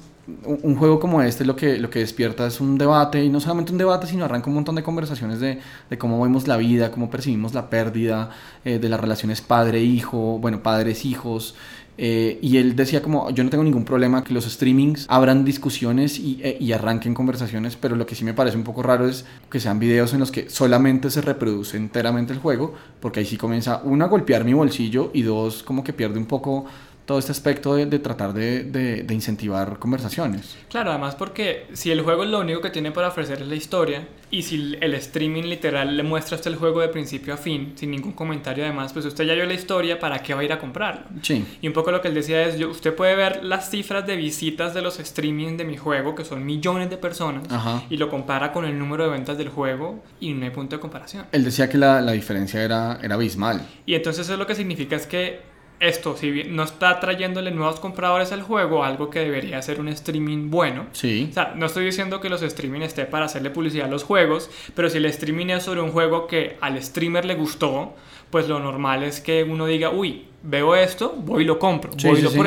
un, 0.46 0.60
un 0.64 0.76
juego 0.76 1.00
como 1.00 1.22
este 1.22 1.44
lo 1.46 1.56
que, 1.56 1.78
lo 1.78 1.90
que 1.90 2.00
despierta 2.00 2.48
es 2.48 2.62
un 2.62 2.78
debate, 2.78 3.24
y 3.24 3.30
no 3.30 3.40
solamente 3.42 3.72
un 3.74 3.78
debate, 3.78 4.08
sino 4.08 4.24
arranca 4.26 4.48
un 4.50 4.56
montón 4.56 4.76
de 4.76 4.84
conversaciones 4.84 5.40
de, 5.42 5.60
de 5.90 5.98
cómo 5.98 6.22
vemos 6.22 6.48
la 6.48 6.56
vida, 6.58 6.92
cómo 6.92 7.10
percibimos 7.10 7.54
la 7.54 7.70
pérdida, 7.70 8.30
eh, 8.64 8.80
de 8.80 8.88
las 8.90 9.00
relaciones 9.00 9.42
padre-hijo, 9.42 10.40
bueno, 10.40 10.64
padres-hijos. 10.64 11.56
Eh, 11.98 12.38
y 12.42 12.58
él 12.58 12.76
decía 12.76 13.02
como, 13.02 13.30
yo 13.32 13.44
no 13.44 13.50
tengo 13.50 13.64
ningún 13.64 13.86
problema 13.86 14.24
que 14.24 14.34
los 14.34 14.46
streamings 14.46 15.06
abran 15.10 15.44
discusiones 15.44 16.20
y, 16.20 16.40
eh, 16.44 16.58
y 16.60 16.72
arranquen 16.72 17.14
conversaciones, 17.14 17.76
pero 17.76 17.96
lo 17.96 18.06
que 18.06 18.16
sí 18.16 18.24
me 18.24 18.34
parece 18.34 18.56
un 18.58 18.64
poco 18.64 18.84
raro 18.84 19.08
es 19.08 19.26
que 19.50 19.60
sean 19.60 19.80
videos 19.80 20.14
en 20.14 20.20
los 20.20 20.32
que 20.32 20.50
solamente 20.50 21.10
se 21.10 21.22
reproduce 21.22 21.76
enteramente 21.78 22.34
el 22.34 22.40
juego, 22.40 22.74
porque 23.00 23.22
ahí 23.22 23.26
sí 23.26 23.38
comienza, 23.38 23.82
uno, 23.84 24.06
a 24.06 24.08
golpear 24.08 24.46
mi 24.46 24.54
bolsillo 24.54 25.10
y 25.14 25.24
dos, 25.24 25.64
como 25.64 25.84
que 25.84 25.94
pierde 25.94 26.20
un 26.20 26.26
poco 26.26 26.66
todo 27.08 27.18
este 27.20 27.32
aspecto 27.32 27.74
de, 27.74 27.88
de 27.88 27.98
tratar 28.00 28.34
de, 28.34 28.64
de- 28.66 29.02
de 29.02 29.14
incentivar 29.16 29.80
conversaciones. 29.80 30.58
Claro, 30.70 30.92
además 30.92 31.16
porque 31.16 31.66
si 31.74 31.90
el 31.90 32.02
juego 32.02 32.26
lo 32.26 32.40
único 32.42 32.62
que 32.62 32.70
tiene 32.70 32.92
para 32.92 33.08
ofrecer 33.08 33.42
es 33.42 33.48
la 33.48 33.56
historia 33.56 34.08
y 34.30 34.44
si 34.44 34.76
el 34.82 34.94
streaming 34.94 35.44
literal 35.44 35.96
le 35.96 36.04
muestra 36.04 36.36
a 36.36 36.38
usted 36.38 36.52
el 36.52 36.58
juego 36.58 36.82
de 36.82 36.90
principio 36.90 37.34
a 37.34 37.38
fin, 37.38 37.72
sin 37.76 37.92
ningún 37.92 38.12
comentario 38.12 38.66
además, 38.66 38.92
pues 38.92 39.06
usted 39.06 39.24
ya 39.24 39.34
vio 39.36 39.46
la 39.46 39.54
historia, 39.54 39.98
¿para 40.00 40.20
qué 40.22 40.34
va 40.34 40.42
a 40.42 40.44
ir 40.44 40.52
a 40.52 40.60
comprarlo? 40.60 41.04
Sí, 41.22 41.46
Y 41.62 41.68
un 41.68 41.74
poco 41.74 41.92
lo 41.92 42.02
que 42.02 42.10
él 42.10 42.14
decía 42.14 42.44
es, 42.44 42.60
yo- 42.60 42.70
usted 42.70 42.94
puede 42.94 43.16
ver 43.16 43.44
las 43.44 43.70
cifras 43.72 44.06
de 44.06 44.18
visitas 44.18 44.74
de 44.74 44.82
los 44.82 45.00
streaming 45.00 45.56
de 45.56 45.64
mi 45.64 45.78
juego, 45.78 46.14
que 46.14 46.26
son 46.26 46.46
millones 46.46 46.90
de 46.90 46.98
personas, 46.98 47.44
Ajá. 47.50 47.84
y 47.90 47.96
lo 47.96 48.10
compara 48.10 48.52
con 48.52 48.66
el 48.66 48.78
número 48.78 49.06
de 49.06 49.12
ventas 49.12 49.38
del 49.38 49.48
juego 49.48 50.04
y 50.20 50.34
no 50.34 50.44
hay 50.44 50.52
punto 50.52 50.76
de 50.76 50.82
comparación. 50.82 51.26
él 51.32 51.46
decía 51.46 51.70
que 51.70 51.78
la, 51.78 52.02
la 52.02 52.12
diferencia 52.12 52.62
era, 52.62 53.00
era 53.02 53.16
abismal. 53.16 53.66
Y 53.86 53.96
entonces 53.96 54.28
eso 54.28 54.36
lo 54.36 54.46
que 54.46 54.56
significa 54.56 54.98
es 54.98 55.08
que 55.08 55.56
esto, 55.80 56.18
si 56.18 56.32
bien 56.32 56.56
no 56.56 56.64
está 56.64 57.00
trayéndole 57.00 57.52
nuevos 57.52 57.80
compradores 57.80 58.32
al 58.32 58.42
juego, 58.42 58.84
algo 58.84 59.10
que 59.10 59.20
debería 59.20 59.62
ser 59.62 59.80
un 59.80 59.88
streaming 59.90 60.50
bueno. 60.50 60.88
Sí, 60.92 61.28
O 61.30 61.34
sea, 61.34 61.54
no 61.56 61.66
estoy 61.68 61.86
diciendo 61.86 62.20
que 62.20 62.30
los 62.30 62.42
streaming 62.42 62.82
esté 62.82 63.06
para 63.06 63.26
hacerle 63.26 63.50
publicidad 63.52 63.88
a 63.88 63.90
los 63.92 64.04
juegos, 64.04 64.50
pero 64.76 64.90
si 64.90 64.98
el 64.98 65.06
streaming 65.06 65.48
es 65.48 65.64
sobre 65.64 65.82
un 65.82 65.92
juego 65.92 66.28
que 66.28 66.58
al 66.62 66.82
streamer 66.82 67.26
le 67.26 67.36
gustó, 67.36 67.96
pues 68.32 68.48
lo 68.48 68.60
normal 68.60 69.04
es 69.04 69.22
que 69.22 69.44
uno 69.44 69.66
diga, 69.68 69.90
uy, 69.92 70.26
veo 70.44 70.76
esto, 70.76 71.14
voy 71.18 71.44
y 71.44 71.46
lo 71.46 71.60
compro, 71.60 71.92
Sí, 71.98 72.08
voy 72.08 72.16
y 72.16 72.18
sí, 72.18 72.24
lo 72.24 72.32
sí. 72.32 72.38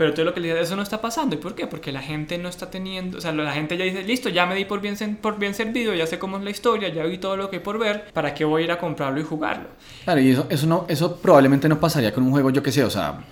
Pero 0.00 0.14
todo 0.14 0.24
lo 0.24 0.32
que 0.32 0.40
le 0.40 0.48
dice, 0.48 0.62
eso 0.62 0.76
no 0.76 0.82
está 0.82 1.02
pasando. 1.02 1.34
¿Y 1.34 1.38
por 1.38 1.54
qué? 1.54 1.66
Porque 1.66 1.92
la 1.92 2.00
gente 2.00 2.38
no 2.38 2.48
está 2.48 2.70
teniendo, 2.70 3.18
o 3.18 3.20
sea, 3.20 3.32
la 3.32 3.52
gente 3.52 3.76
ya 3.76 3.84
dice, 3.84 4.02
listo, 4.02 4.30
ya 4.30 4.46
me 4.46 4.54
di 4.54 4.64
por 4.64 4.80
bien, 4.80 4.96
por 5.20 5.38
bien 5.38 5.52
servido, 5.52 5.92
ya 5.92 6.06
sé 6.06 6.18
cómo 6.18 6.38
es 6.38 6.42
la 6.42 6.48
historia, 6.48 6.88
ya 6.88 7.04
vi 7.04 7.18
todo 7.18 7.36
lo 7.36 7.50
que 7.50 7.56
hay 7.56 7.62
por 7.62 7.78
ver, 7.78 8.06
¿para 8.14 8.32
qué 8.32 8.46
voy 8.46 8.62
a 8.62 8.64
ir 8.64 8.72
a 8.72 8.78
comprarlo 8.78 9.20
y 9.20 9.24
jugarlo? 9.24 9.68
Claro, 10.04 10.22
y 10.22 10.30
eso, 10.30 10.46
eso, 10.48 10.66
no, 10.66 10.86
eso 10.88 11.16
probablemente 11.16 11.68
no 11.68 11.78
pasaría 11.78 12.14
con 12.14 12.24
un 12.24 12.30
juego, 12.30 12.48
yo 12.48 12.62
que 12.62 12.72
sé, 12.72 12.82
o 12.82 12.88
sea, 12.88 13.26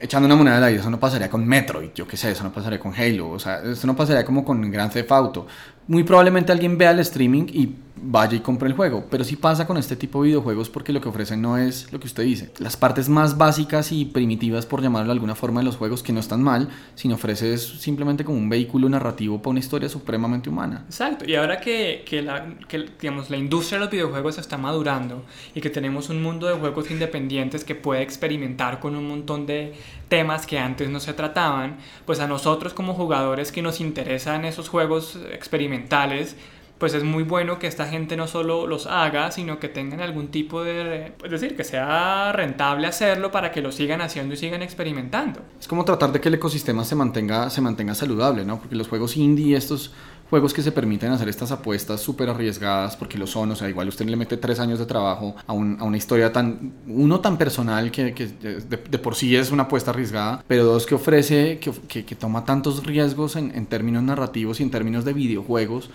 echando 0.00 0.24
una 0.24 0.36
moneda 0.36 0.56
al 0.56 0.64
aire, 0.64 0.80
eso 0.80 0.88
no 0.88 0.98
pasaría 0.98 1.28
con 1.28 1.46
Metroid, 1.46 1.90
yo 1.94 2.08
que 2.08 2.16
sé, 2.16 2.30
eso 2.30 2.44
no 2.44 2.50
pasaría 2.50 2.80
con 2.80 2.94
Halo, 2.94 3.28
o 3.28 3.38
sea, 3.38 3.60
eso 3.62 3.86
no 3.86 3.94
pasaría 3.94 4.24
como 4.24 4.42
con 4.42 4.70
Grand 4.70 4.90
Theft 4.90 5.12
Auto. 5.12 5.46
Muy 5.86 6.02
probablemente 6.04 6.50
alguien 6.50 6.78
vea 6.78 6.92
el 6.92 7.00
streaming 7.00 7.44
y 7.52 7.74
vaya 7.96 8.36
y 8.36 8.40
compre 8.40 8.68
el 8.68 8.74
juego, 8.74 9.04
pero 9.10 9.24
sí 9.24 9.36
pasa 9.36 9.66
con 9.66 9.76
este 9.76 9.96
tipo 9.96 10.22
de 10.22 10.28
videojuegos 10.28 10.70
porque 10.70 10.92
lo 10.92 11.00
que 11.00 11.08
ofrecen 11.08 11.42
no 11.42 11.58
es 11.58 11.92
lo 11.92 12.00
que 12.00 12.06
usted 12.06 12.22
dice. 12.22 12.50
Las 12.58 12.76
partes 12.76 13.08
más 13.08 13.36
básicas 13.36 13.92
y 13.92 14.06
primitivas, 14.06 14.66
por 14.66 14.82
llamarlo 14.82 15.08
de 15.08 15.12
alguna 15.12 15.34
forma, 15.34 15.60
de 15.60 15.66
los 15.66 15.76
juegos 15.76 16.02
que 16.02 16.12
no 16.12 16.20
están 16.20 16.42
mal, 16.42 16.68
sino 16.94 17.14
ofrece 17.16 17.52
es 17.52 17.62
simplemente 17.62 18.24
como 18.24 18.38
un 18.38 18.48
vehículo 18.48 18.88
narrativo 18.88 19.38
para 19.38 19.50
una 19.50 19.60
historia 19.60 19.88
supremamente 19.88 20.48
humana. 20.48 20.84
Exacto, 20.86 21.24
y 21.26 21.34
ahora 21.34 21.60
que, 21.60 22.04
que, 22.06 22.22
la, 22.22 22.46
que, 22.68 22.86
digamos, 23.00 23.30
la 23.30 23.36
industria 23.36 23.78
de 23.78 23.84
los 23.84 23.90
videojuegos 23.92 24.38
está 24.38 24.56
madurando 24.56 25.24
y 25.54 25.60
que 25.60 25.70
tenemos 25.70 26.08
un 26.08 26.22
mundo 26.22 26.46
de 26.46 26.54
juegos 26.54 26.90
independientes 26.90 27.64
que 27.64 27.74
puede 27.74 28.02
experimentar 28.02 28.80
con 28.80 28.96
un 28.96 29.06
montón 29.06 29.46
de 29.46 29.74
temas 30.08 30.46
que 30.46 30.58
antes 30.58 30.88
no 30.88 31.00
se 31.00 31.12
trataban, 31.12 31.76
pues 32.06 32.20
a 32.20 32.26
nosotros 32.26 32.74
como 32.74 32.94
jugadores 32.94 33.52
que 33.52 33.62
nos 33.62 33.80
interesan 33.80 34.44
esos 34.44 34.68
juegos 34.68 35.18
experimentales, 35.32 36.36
pues 36.80 36.94
es 36.94 37.04
muy 37.04 37.22
bueno 37.22 37.58
que 37.60 37.68
esta 37.68 37.86
gente 37.86 38.16
no 38.16 38.26
solo 38.26 38.66
los 38.66 38.86
haga, 38.88 39.30
sino 39.30 39.60
que 39.60 39.68
tengan 39.68 40.00
algún 40.00 40.28
tipo 40.28 40.64
de, 40.64 41.12
es 41.22 41.30
decir, 41.30 41.54
que 41.54 41.62
sea 41.62 42.32
rentable 42.32 42.86
hacerlo 42.88 43.30
para 43.30 43.52
que 43.52 43.60
lo 43.60 43.70
sigan 43.70 44.00
haciendo 44.00 44.34
y 44.34 44.38
sigan 44.38 44.62
experimentando. 44.62 45.40
Es 45.60 45.68
como 45.68 45.84
tratar 45.84 46.10
de 46.10 46.20
que 46.20 46.28
el 46.28 46.34
ecosistema 46.34 46.84
se 46.84 46.96
mantenga, 46.96 47.48
se 47.50 47.60
mantenga 47.60 47.94
saludable, 47.94 48.44
¿no? 48.44 48.58
Porque 48.58 48.74
los 48.74 48.88
juegos 48.88 49.16
indie, 49.16 49.56
estos 49.56 49.92
juegos 50.30 50.54
que 50.54 50.62
se 50.62 50.70
permiten 50.72 51.10
hacer 51.12 51.28
estas 51.28 51.50
apuestas 51.50 52.00
súper 52.00 52.30
arriesgadas, 52.30 52.96
porque 52.96 53.18
lo 53.18 53.26
son, 53.26 53.50
o 53.50 53.56
sea, 53.56 53.68
igual 53.68 53.88
usted 53.88 54.06
le 54.06 54.16
mete 54.16 54.36
tres 54.36 54.58
años 54.60 54.78
de 54.78 54.86
trabajo 54.86 55.34
a, 55.46 55.52
un- 55.52 55.76
a 55.80 55.84
una 55.84 55.96
historia 55.96 56.32
tan, 56.32 56.72
uno 56.86 57.20
tan 57.20 57.36
personal 57.36 57.90
que, 57.90 58.14
que 58.14 58.26
de, 58.28 58.60
de 58.76 58.98
por 58.98 59.16
sí 59.16 59.34
es 59.36 59.50
una 59.50 59.64
apuesta 59.64 59.90
arriesgada, 59.90 60.42
pero 60.48 60.64
dos 60.64 60.86
que 60.86 60.94
ofrece, 60.94 61.58
que, 61.58 61.72
que- 61.88 62.04
que 62.06 62.14
toma 62.14 62.44
tantos 62.44 62.86
riesgos 62.86 63.34
en, 63.36 63.52
en 63.54 63.66
términos 63.66 64.02
narrativos 64.04 64.60
y 64.60 64.62
en 64.62 64.70
términos 64.70 65.04
de 65.04 65.12
videojuegos, 65.12 65.90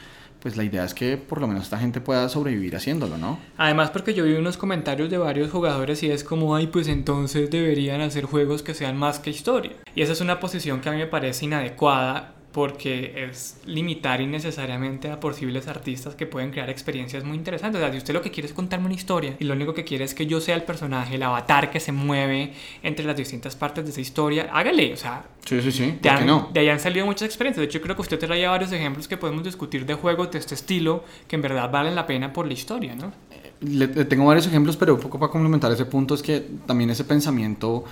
pues 0.46 0.58
la 0.58 0.64
idea 0.64 0.86
es 0.86 0.94
que 0.94 1.18
por 1.18 1.42
lo 1.42 1.48
menos 1.48 1.64
esta 1.64 1.80
gente 1.80 2.02
pueda 2.02 2.30
sobrevivir 2.30 2.76
haciéndolo, 2.76 3.18
¿no? 3.18 3.40
Además 3.58 3.90
porque 3.90 4.14
yo 4.14 4.26
vi 4.26 4.34
unos 4.34 4.58
comentarios 4.58 5.10
de 5.10 5.18
varios 5.18 5.50
jugadores 5.50 6.04
y 6.04 6.12
es 6.12 6.24
como, 6.24 6.56
ay, 6.56 6.68
pues 6.68 6.88
entonces 6.88 7.50
deberían 7.50 8.00
hacer 8.02 8.26
juegos 8.26 8.62
que 8.62 8.76
sean 8.76 8.96
más 8.96 9.18
que 9.18 9.32
historia. 9.32 9.72
Y 9.96 10.04
esa 10.04 10.14
es 10.14 10.22
una 10.22 10.40
posición 10.40 10.82
que 10.82 10.90
a 10.90 10.92
mí 10.92 11.00
me 11.00 11.08
parece 11.08 11.46
inadecuada 11.46 12.35
porque 12.56 13.26
es 13.30 13.58
limitar 13.66 14.22
innecesariamente 14.22 15.12
a 15.12 15.20
posibles 15.20 15.68
artistas 15.68 16.16
que 16.16 16.26
pueden 16.26 16.52
crear 16.52 16.70
experiencias 16.70 17.26
muy 17.26 17.36
interesantes. 17.36 17.82
O 17.82 17.84
sea, 17.84 17.92
si 17.92 17.98
usted 17.98 18.14
lo 18.14 18.22
que 18.22 18.32
quiere 18.32 18.48
es 18.48 18.54
contarme 18.54 18.86
una 18.86 18.96
historia 18.96 19.36
y 19.38 19.44
lo 19.44 19.56
único 19.56 19.74
que 19.74 19.84
quiere 19.84 20.06
es 20.06 20.14
que 20.14 20.26
yo 20.26 20.40
sea 20.40 20.56
el 20.56 20.64
personaje, 20.64 21.16
el 21.16 21.24
avatar 21.24 21.70
que 21.70 21.82
se 21.82 21.92
mueve 21.92 22.54
entre 22.82 23.04
las 23.04 23.18
distintas 23.18 23.58
partes 23.58 23.84
de 23.84 23.92
esa 23.92 24.00
historia, 24.00 24.50
hágale, 24.54 24.94
o 24.94 24.96
sea... 24.96 25.26
Sí, 25.44 25.62
sí, 25.62 25.70
sí. 25.70 25.98
De, 26.02 26.26
no? 26.26 26.50
de 26.54 26.62
ahí 26.62 26.70
han 26.70 26.80
salido 26.80 27.06
muchas 27.06 27.24
experiencias. 27.24 27.60
De 27.60 27.66
hecho, 27.66 27.82
creo 27.82 27.94
que 27.94 28.04
usted 28.04 28.18
traía 28.18 28.50
varios 28.50 28.72
ejemplos 28.72 29.10
que 29.10 29.18
podemos 29.18 29.44
discutir 29.44 29.86
de 29.86 29.94
juegos 29.96 30.32
de 30.32 30.40
este 30.40 30.56
estilo 30.56 31.04
que 31.28 31.36
en 31.36 31.42
verdad 31.42 31.70
valen 31.70 31.94
la 31.94 32.08
pena 32.08 32.32
por 32.32 32.48
la 32.48 32.54
historia, 32.54 32.96
¿no? 32.96 33.12
Le, 33.60 33.88
tengo 34.06 34.24
varios 34.24 34.48
ejemplos, 34.48 34.78
pero 34.78 34.96
un 34.96 35.02
poco 35.02 35.20
para 35.20 35.30
complementar 35.30 35.74
ese 35.74 35.84
punto 35.84 36.16
es 36.16 36.22
que 36.22 36.40
también 36.66 36.90
ese 36.90 37.04
pensamiento 37.04 37.84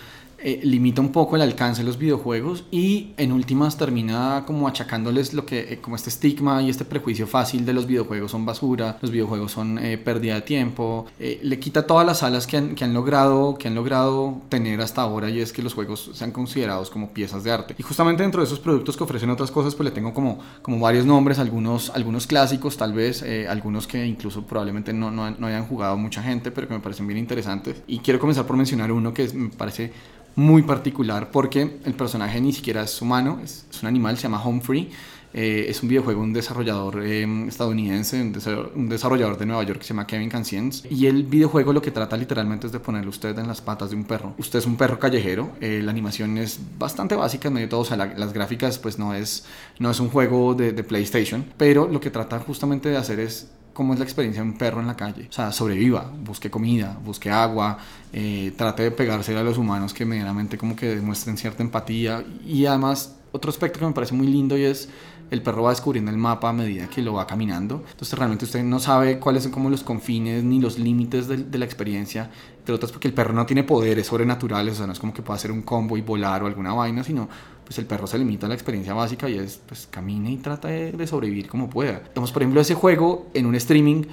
eh, 0.46 0.60
limita 0.62 1.00
un 1.00 1.14
poco 1.14 1.38
el 1.38 1.42
alcance 1.42 1.84
de 1.84 1.88
los 1.88 1.98
videojuegos 1.98 2.66
y 2.70 3.14
en 3.16 3.32
últimas 3.32 3.78
termina 3.78 4.44
como 4.46 4.68
achacándoles 4.68 5.34
lo 5.34 5.46
que 5.46 5.74
eh, 5.74 5.80
como 5.80 5.96
este 5.96 6.10
estigma 6.10 6.62
y 6.62 6.70
este 6.70 6.84
prejuicio 6.84 7.28
fácil 7.28 7.66
de 7.66 7.72
los 7.72 7.88
videojuegos 7.88 8.32
son 8.32 8.46
basura, 8.46 8.98
los 9.02 9.10
videojuegos 9.10 9.54
son 9.54 9.80
eh, 9.80 9.98
pérdida 9.98 10.36
de 10.36 10.42
tiempo, 10.42 11.06
le 11.18 11.60
quita 11.60 11.88
todas 11.88 12.06
las 12.06 12.24
alas 12.24 12.46
que 12.46 12.58
han, 12.58 12.76
que 12.76 12.84
han, 12.84 12.94
logrado 12.94 13.58
que 13.58 13.70
han 13.70 13.76
logrado 13.76 14.42
tener 14.50 14.82
hasta 14.82 15.02
ahora 15.02 15.30
y 15.30 15.40
es 15.40 15.54
que 15.54 15.62
los 15.62 15.74
juegos 15.74 16.12
sean 16.14 16.32
considerados 16.32 16.90
como 16.90 17.14
piezas 17.14 17.46
de 17.46 17.52
arte. 17.52 17.76
Y 17.78 17.84
justamente 17.84 18.24
dentro 18.24 18.42
de 18.42 18.48
esos 18.48 18.60
productos 18.60 18.98
que 18.98 19.04
ofrecen 19.06 19.30
otras 19.30 19.50
cosas 19.50 19.76
pues 19.76 19.86
le 19.86 19.92
tengo 19.92 20.14
como, 20.14 20.40
como 20.62 20.78
varios 20.78 21.06
nombres, 21.06 21.40
algunos, 21.40 21.90
algunos 21.92 22.28
clásicos 22.28 22.76
tal 22.76 22.92
vez, 22.92 23.24
algunos 23.48 23.88
que 23.88 24.06
incluso 24.06 24.42
probablemente 24.42 24.92
no, 24.92 25.10
no, 25.10 25.32
no 25.32 25.48
hayan 25.48 25.66
jugado 25.66 25.96
mucha 25.96 26.22
gente 26.22 26.52
pero 26.52 26.68
que 26.68 26.74
me 26.74 26.82
parecen 26.82 27.08
bien 27.08 27.18
interesantes. 27.18 27.82
Y 27.88 28.00
quiero 28.00 28.20
comenzar 28.20 28.46
por 28.46 28.58
mencionar 28.58 28.92
uno 28.92 29.14
que 29.14 29.30
me 29.30 29.48
parece 29.48 29.94
muy 30.36 30.64
particular 30.64 31.32
porque 31.32 31.80
el 31.86 31.94
personaje 31.94 32.40
ni 32.42 32.54
siquiera 32.54 32.84
es 32.84 33.02
humano, 33.02 33.40
es, 33.44 33.66
un 33.82 33.88
animal, 33.88 34.18
se 34.18 34.24
llama 34.24 34.46
Humphrey. 34.46 34.90
Eh, 35.36 35.66
es 35.68 35.82
un 35.82 35.90
videojuego, 35.90 36.22
un 36.22 36.32
desarrollador 36.32 37.02
eh, 37.04 37.26
estadounidense, 37.48 38.22
un, 38.22 38.88
desarrollador 38.88 39.36
de 39.36 39.48
Nueva 39.48 39.64
York 39.64 39.80
que 39.80 39.86
se 39.86 39.90
llama 39.90 40.06
Kevin 40.06 40.30
Canciens. 40.30 40.84
Y 40.92 41.08
el 41.08 41.24
videojuego 41.24 41.74
lo 41.74 41.82
que 41.82 41.90
trata 41.90 42.16
literalmente 42.16 42.68
es 42.68 42.74
de 42.74 42.80
ponerle 42.80 43.10
usted 43.10 43.36
en 43.40 43.48
las 43.48 43.60
patas 43.60 43.90
de 43.90 43.96
un 43.96 44.04
perro. 44.04 44.36
Usted 44.38 44.60
es 44.60 44.68
un 44.68 44.78
perro 44.78 45.00
callejero, 45.00 45.54
eh, 45.60 45.82
la 45.84 45.90
animación 45.90 46.38
es 46.38 46.60
bastante 46.78 47.16
básica 47.16 47.50
medio 47.50 47.68
todo, 47.68 47.80
o 47.80 47.86
sea, 47.86 47.98
las 47.98 48.32
gráficas 48.32 48.78
pues 48.78 49.00
no 49.00 49.16
es, 49.16 49.46
no 49.80 49.90
es 49.90 50.00
un 50.00 50.10
juego 50.10 50.54
de 50.54 50.72
PlayStation, 50.84 51.44
pero 51.58 51.88
lo 51.88 52.00
que 52.00 52.12
trata 52.12 52.38
justamente 52.38 52.90
de 52.90 52.98
hacer 52.98 53.20
es 53.20 53.50
cómo 53.74 53.94
es 53.94 54.00
la 54.00 54.06
experiencia 54.06 54.44
de 54.44 54.50
un 54.50 54.58
perro 54.58 54.80
en 54.80 54.88
la 54.88 54.96
calle. 54.96 55.28
O 55.30 55.34
sea, 55.34 55.52
sobreviva, 55.52 56.12
busque 56.24 56.50
comida, 56.50 56.98
busque 57.04 57.30
agua, 57.30 57.78
eh, 58.12 58.54
trate 58.56 58.84
de 58.84 58.92
pegarse 58.92 59.36
a 59.36 59.44
los 59.44 59.58
humanos 59.58 59.94
que 59.94 60.06
medianamente 60.06 60.58
como 60.58 60.76
que 60.76 60.96
demuestren 60.96 61.38
cierta 61.38 61.64
empatía. 61.64 62.24
Y 62.46 62.66
además, 62.66 63.16
otro 63.32 63.50
aspecto 63.50 63.80
que 63.80 63.86
me 63.86 63.94
parece 63.94 64.14
muy 64.14 64.28
lindo 64.28 64.58
y 64.58 64.64
es 64.64 64.90
el 65.32 65.42
perro 65.42 65.64
va 65.64 65.72
descubriendo 65.72 66.12
el 66.12 66.18
mapa 66.18 66.50
a 66.50 66.54
medida 66.54 66.88
que 66.88 67.02
lo 67.02 67.14
va 67.14 67.26
caminando. 67.26 67.84
Entonces 67.92 68.18
realmente 68.18 68.46
usted 68.46 68.64
no 68.64 68.80
sabe 68.80 69.18
cuáles 69.18 69.44
son 69.44 69.52
como 69.52 69.70
los 69.70 69.82
confines 69.82 70.44
ni 70.44 70.60
los 70.60 70.78
límites 70.78 71.28
de, 71.28 71.38
de 71.38 71.58
la 71.58 71.66
experiencia. 71.66 72.30
Entre 72.60 72.76
otras 72.76 72.92
porque 72.92 73.08
el 73.08 73.16
perro 73.16 73.34
no 73.34 73.46
tiene 73.46 73.64
poderes 73.64 74.06
sobrenaturales, 74.08 74.76
o 74.76 74.78
sea, 74.78 74.88
no 74.88 74.94
es 74.94 75.00
como 75.00 75.14
que 75.14 75.24
pueda 75.24 75.38
hacer 75.38 75.52
un 75.52 75.64
combo 75.64 75.98
y 75.98 76.02
volar 76.02 76.44
o 76.44 76.48
alguna 76.48 76.74
vaina, 76.74 77.04
sino 77.04 77.28
pues 77.66 77.78
el 77.80 77.86
perro 77.86 78.08
se 78.08 78.18
limita 78.18 78.46
a 78.46 78.50
la 78.50 78.56
experiencia 78.56 78.94
básica 78.94 79.30
y 79.30 79.38
es, 79.38 79.60
pues 79.66 79.88
camine 79.90 80.32
y 80.32 80.38
trata 80.38 80.68
de, 80.68 81.08
sobrevivir 81.08 81.48
como 81.48 81.70
pueda. 81.70 82.02
Entonces, 82.08 82.32
por 82.32 82.42
ejemplo, 82.42 82.62
ese 82.62 82.76
juego 82.76 83.28
en 83.34 83.46
un 83.46 83.56
streaming, 83.56 84.04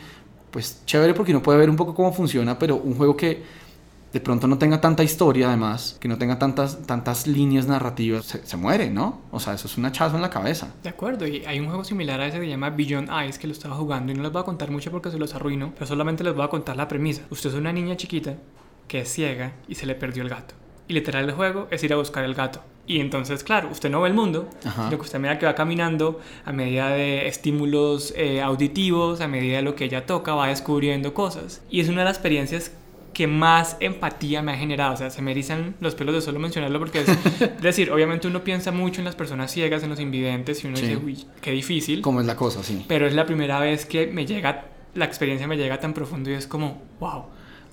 pues 0.51 0.83
chévere 0.87 1.15
porque 1.15 1.33
uno 1.33 1.43
puede 1.43 1.59
ver 1.59 1.71
un 1.71 1.77
poco 1.77 1.95
cómo 1.95 2.13
funciona, 2.13 2.59
pero 2.59 2.77
un 2.77 2.95
juego 2.95 3.17
que 3.17 3.43
de 4.13 4.21
pronto 4.21 4.49
no 4.49 4.59
tenga 4.59 4.81
tanta 4.81 5.05
historia 5.05 5.49
además, 5.49 5.97
que 6.01 6.09
no 6.09 6.19
tenga 6.19 6.39
tantas, 6.39 6.85
tantas 6.85 7.27
líneas 7.27 7.67
narrativas, 7.67 8.41
se, 8.43 8.57
muere, 8.57 8.91
¿no? 8.91 9.21
O 9.31 9.39
sea, 9.39 9.55
eso 9.55 9.69
es 9.69 9.79
un 9.79 9.85
hachazo 9.85 10.17
en 10.17 10.23
la 10.23 10.31
cabeza. 10.31 10.75
De 10.83 10.89
acuerdo, 10.89 11.27
y 11.27 11.45
hay 11.47 11.61
un 11.61 11.67
juego 11.67 11.85
similar 11.85 12.21
a 12.21 12.27
ese 12.27 12.39
que 12.39 12.45
se 12.45 12.51
llama 12.51 12.71
Beyond 12.71 13.09
Eyes 13.09 13.39
que 13.39 13.47
lo 13.47 13.53
estaba 13.53 13.77
jugando 13.77 14.11
y 14.11 14.17
no 14.17 14.23
les 14.23 14.33
voy 14.33 14.43
a 14.43 14.45
contar 14.45 14.71
mucho 14.71 14.91
porque 14.91 15.11
se 15.11 15.19
los 15.19 15.35
arruino, 15.35 15.73
pero 15.75 15.87
solamente 15.87 16.25
les 16.25 16.35
voy 16.35 16.45
a 16.45 16.49
contar 16.49 16.77
la 16.77 16.89
premisa. 16.89 17.23
Usted 17.31 17.51
es 17.51 17.57
una 17.57 17.73
niña 17.73 17.97
chiquita 17.97 18.35
que 18.89 19.01
es 19.01 19.13
ciega 19.13 19.53
y 19.69 19.77
se 19.77 19.87
le 19.87 19.95
perdió 19.95 20.25
el 20.25 20.29
gato. 20.29 20.55
Y 20.89 20.93
literal 20.93 21.25
el 21.25 21.33
juego 21.33 21.69
es 21.71 21.85
ir 21.85 21.93
a 21.93 21.97
buscar 21.97 22.25
el 22.25 22.35
gato. 22.35 22.65
Y 22.91 22.99
entonces, 22.99 23.45
claro, 23.45 23.69
usted 23.71 23.89
no 23.89 24.01
ve 24.01 24.09
el 24.09 24.15
mundo, 24.15 24.51
lo 24.91 24.99
que 24.99 25.03
usted 25.03 25.21
mira 25.21 25.39
que 25.39 25.47
va 25.47 25.55
caminando 25.55 26.19
a 26.45 26.53
medida 26.53 26.89
de 26.89 27.29
estímulos 27.29 28.13
eh, 28.17 28.43
auditivos, 28.43 29.21
a 29.21 29.29
medida 29.29 29.59
de 29.59 29.63
lo 29.63 29.77
que 29.77 29.85
ella 29.85 30.07
toca, 30.07 30.35
va 30.35 30.49
descubriendo 30.49 31.15
cosas. 31.15 31.63
Y 31.71 31.79
es 31.79 31.89
una 31.89 32.01
de 32.01 32.07
las 32.07 32.17
experiencias 32.17 32.73
que 33.15 33.29
más 33.29 33.77
empatía 33.79 34.43
me 34.43 34.51
ha 34.51 34.57
generado. 34.57 34.95
O 34.95 34.97
sea, 34.97 35.11
se 35.11 35.23
me 35.23 35.31
erizan 35.31 35.77
los 35.79 35.95
pelos 35.95 36.17
de 36.17 36.21
solo 36.21 36.41
mencionarlo 36.41 36.81
porque 36.81 37.03
es, 37.03 37.63
decir, 37.63 37.93
obviamente 37.93 38.27
uno 38.27 38.43
piensa 38.43 38.73
mucho 38.73 39.01
en 39.01 39.05
las 39.05 39.15
personas 39.15 39.53
ciegas, 39.53 39.85
en 39.85 39.91
los 39.91 40.01
invidentes 40.01 40.65
y 40.65 40.67
uno 40.67 40.77
dice, 40.77 40.97
uy, 40.97 41.27
qué 41.41 41.53
difícil. 41.53 42.03
¿Cómo 42.03 42.21
es 42.21 42.27
la 42.27 42.35
cosa? 42.35 42.65
Sí. 42.65 42.85
Pero 42.89 43.07
es 43.07 43.15
la 43.15 43.25
primera 43.25 43.61
vez 43.61 43.87
que 43.87 44.09
me 44.09 44.27
llega, 44.27 44.65
la 44.95 45.05
experiencia 45.05 45.47
me 45.47 45.57
llega 45.57 45.79
tan 45.79 45.95
profundo 45.95 46.29
y 46.29 46.33
es 46.33 46.49
como, 46.49 46.83
wow 46.99 47.27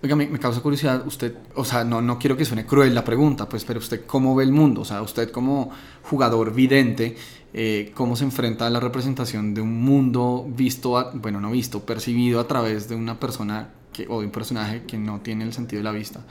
Oiga, 0.03 0.15
me, 0.15 0.29
causa 0.37 0.61
curiosidad, 0.61 1.07
usted, 1.07 1.33
o 1.55 1.65
sea, 1.65 1.83
no, 1.83 2.01
no 2.01 2.19
quiero 2.19 2.37
que 2.37 2.45
suene 2.45 2.67
cruel 2.67 2.93
la 2.93 3.03
pregunta, 3.03 3.49
pues, 3.49 3.65
pero 3.65 3.79
usted 3.79 4.05
cómo 4.05 4.35
ve 4.35 4.43
el 4.43 4.51
mundo, 4.51 4.81
o 4.81 4.85
sea, 4.85 5.01
usted 5.01 5.31
como 5.31 5.71
jugador 6.03 6.53
vidente, 6.53 7.17
eh, 7.53 7.91
cómo 7.95 8.15
se 8.15 8.23
enfrenta 8.23 8.67
a 8.67 8.69
la 8.69 8.79
representación 8.79 9.55
de 9.55 9.61
un 9.61 9.81
mundo 9.81 10.45
visto, 10.47 11.11
bueno, 11.15 11.41
no 11.41 11.49
visto, 11.49 11.83
percibido 11.83 12.39
a 12.39 12.47
través 12.47 12.87
de 12.87 12.95
una 12.95 13.19
persona 13.19 13.69
que, 13.91 14.05
o 14.07 14.19
de 14.19 14.27
un 14.27 14.31
personaje 14.31 14.83
que 14.83 14.99
no 14.99 15.21
tiene 15.21 15.45
el 15.45 15.53
sentido 15.53 15.79
de 15.79 15.85
la 15.85 15.91
vista. 15.91 16.23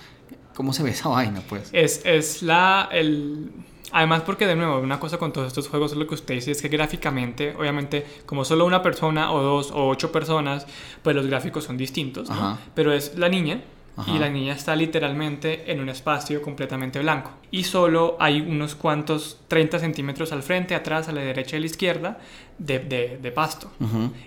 ¿Cómo 0.54 0.72
se 0.72 0.84
ve 0.84 0.90
esa 0.90 1.08
vaina, 1.08 1.42
pues? 1.48 1.68
Es, 1.72 2.02
es 2.04 2.42
la, 2.42 2.88
el, 2.92 3.50
Además 3.92 4.22
porque 4.22 4.46
de 4.46 4.56
nuevo, 4.56 4.78
una 4.78 4.98
cosa 4.98 5.18
con 5.18 5.32
todos 5.32 5.48
estos 5.48 5.68
juegos 5.68 5.92
es 5.92 5.98
lo 5.98 6.06
que 6.06 6.14
usted 6.14 6.34
dice, 6.34 6.50
es 6.50 6.62
que 6.62 6.68
gráficamente, 6.68 7.54
obviamente, 7.56 8.06
como 8.26 8.44
solo 8.44 8.64
una 8.64 8.82
persona 8.82 9.32
o 9.32 9.42
dos 9.42 9.70
o 9.70 9.88
ocho 9.88 10.12
personas, 10.12 10.66
pues 11.02 11.14
los 11.14 11.26
gráficos 11.26 11.64
son 11.64 11.76
distintos, 11.76 12.28
Pero 12.74 12.92
es 12.92 13.16
la 13.16 13.28
niña 13.28 13.60
y 14.06 14.18
la 14.18 14.28
niña 14.28 14.52
está 14.52 14.76
literalmente 14.76 15.72
en 15.72 15.80
un 15.80 15.88
espacio 15.88 16.42
completamente 16.42 16.98
blanco. 16.98 17.30
Y 17.50 17.64
solo 17.64 18.16
hay 18.20 18.40
unos 18.40 18.74
cuantos 18.74 19.40
30 19.48 19.78
centímetros 19.78 20.32
al 20.32 20.42
frente, 20.42 20.74
atrás, 20.74 21.08
a 21.08 21.12
la 21.12 21.22
derecha 21.22 21.56
y 21.56 21.58
a 21.58 21.60
la 21.60 21.66
izquierda 21.66 22.18
de, 22.58 23.18
de, 23.20 23.32
pasto. 23.32 23.70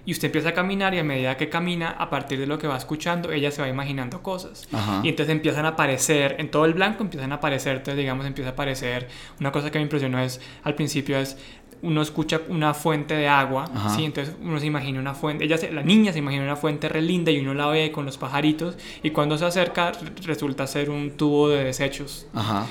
Y 0.06 0.12
usted 0.12 0.28
empieza 0.28 0.50
a 0.50 0.54
caminar 0.54 0.94
y 0.94 1.00
a 1.00 1.04
medida 1.04 1.38
que 1.38 1.50
camina, 1.50 1.92
a 1.92 2.10
partir 2.10 2.40
de 2.40 2.48
lo 2.48 2.58
que 2.58 2.68
va 2.68 2.78
escuchando, 2.78 3.32
ella 3.32 3.52
se 3.52 3.62
va 3.62 3.68
imaginando 3.68 4.24
cosas. 4.24 4.68
Y 5.04 5.10
entonces 5.10 5.34
empiezan 5.36 5.66
a 5.66 5.70
aparecer, 5.70 6.36
en 6.40 6.50
todo 6.50 6.66
el 6.66 6.74
blanco 6.74 7.04
empiezan 7.04 7.32
a 7.32 7.36
aparecer, 7.36 7.78
entonces 7.78 7.98
digamos 7.98 8.26
empieza 8.26 8.52
a 8.52 8.54
aparecer, 8.54 9.08
una 9.40 9.52
cosa 9.52 9.72
que 9.72 9.80
me 9.80 9.84
impresionó 9.84 10.20
es, 10.20 10.42
al 10.64 10.76
principio 10.76 11.18
es 11.18 11.38
uno 11.82 12.02
escucha 12.02 12.42
una 12.50 12.74
fuente 12.74 13.14
de 13.14 13.28
agua, 13.28 13.66
¿sí? 13.96 14.06
Entonces 14.06 14.36
uno 14.42 14.60
se 14.60 14.66
imagina 14.66 15.00
una 15.00 15.14
fuente, 15.14 15.46
ella 15.46 15.58
la 15.72 15.84
niña 15.84 16.12
se 16.12 16.20
imagina 16.20 16.44
una 16.44 16.56
fuente 16.56 16.90
re 16.90 17.02
linda 17.02 17.32
y 17.32 17.40
uno 17.40 17.54
la 17.54 17.68
ve 17.68 17.92
con 17.92 18.06
los 18.06 18.18
pajaritos 18.18 18.78
y 19.02 19.12
cuando 19.12 19.38
se 19.38 19.46
acerca 19.46 19.92
resulta 20.24 20.68
ser 20.68 20.90
un 20.90 21.12
tubo 21.12 21.50
de 21.50 21.64
desechos. 21.64 22.28
Ajá. 22.34 22.66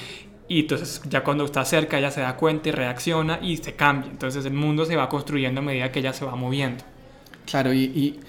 Y 0.48 0.60
entonces 0.60 1.02
ya 1.08 1.22
cuando 1.24 1.44
está 1.44 1.64
cerca 1.64 1.98
ella 1.98 2.10
se 2.10 2.20
da 2.22 2.36
cuenta 2.36 2.70
y 2.70 2.72
reacciona 2.72 3.38
y 3.42 3.56
se 3.58 3.74
cambia. 3.74 4.10
Entonces 4.10 4.44
el 4.44 4.54
mundo 4.54 4.84
se 4.84 4.96
va 4.96 5.08
construyendo 5.08 5.60
a 5.60 5.64
medida 5.64 5.92
que 5.92 5.98
ella 6.00 6.12
se 6.12 6.24
va 6.24 6.36
moviendo. 6.36 6.84
Claro, 7.46 7.72
y 7.72 8.20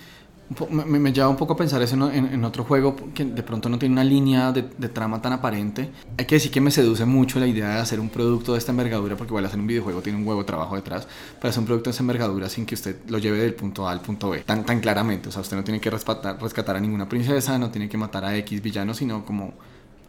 me, 0.70 1.00
me, 1.00 1.14
lleva 1.14 1.30
un 1.30 1.36
poco 1.36 1.54
a 1.54 1.58
pensar 1.58 1.82
eso 1.82 1.96
en, 2.12 2.44
otro 2.44 2.64
juego 2.64 2.96
que 3.14 3.24
de 3.24 3.44
pronto 3.44 3.70
no 3.70 3.78
tiene 3.78 3.94
una 3.94 4.04
línea 4.04 4.52
de, 4.52 4.64
trama 4.90 5.22
tan 5.22 5.34
aparente. 5.34 5.90
Hay 6.18 6.26
que 6.26 6.36
decir 6.36 6.52
que 6.52 6.60
me 6.60 6.72
seduce 6.72 7.06
mucho 7.06 7.40
la 7.40 7.48
idea 7.48 7.70
de 7.76 7.80
hacer 7.80 8.00
un 8.00 8.10
producto 8.10 8.54
de 8.54 8.58
esta 8.58 8.72
envergadura, 8.72 9.16
porque 9.16 9.32
igual 9.32 9.46
hacer 9.46 9.60
un 9.60 9.68
videojuego 9.68 10.02
tiene 10.02 10.18
un 10.18 10.28
huevo 10.28 10.42
de 10.42 10.48
trabajo 10.48 10.76
detrás, 10.76 11.08
pero 11.40 11.50
hacer 11.50 11.60
un 11.60 11.66
producto 11.68 11.90
de 11.90 11.92
esta 11.92 12.04
envergadura 12.04 12.50
sin 12.50 12.66
que 12.66 12.76
usted 12.76 12.98
lo 13.08 13.20
lleve 13.20 13.38
del 13.40 13.54
punto 13.54 13.88
A 13.88 13.92
al 13.92 14.02
punto 14.02 14.32
B, 14.32 14.40
tan, 14.40 14.66
tan 14.66 14.80
claramente. 14.80 15.30
O 15.30 15.32
sea, 15.32 15.42
usted 15.42 15.56
no 15.56 15.64
tiene 15.64 15.80
que 15.80 15.90
rescatar, 15.90 16.42
rescatar 16.42 16.76
a 16.76 16.80
ninguna 16.80 17.08
princesa, 17.08 17.60
no 17.60 17.70
tiene 17.70 17.88
que 17.88 17.98
matar 17.98 18.26
a 18.26 18.36
X 18.38 18.62
villano, 18.62 18.94
sino 18.94 19.24
como 19.26 19.54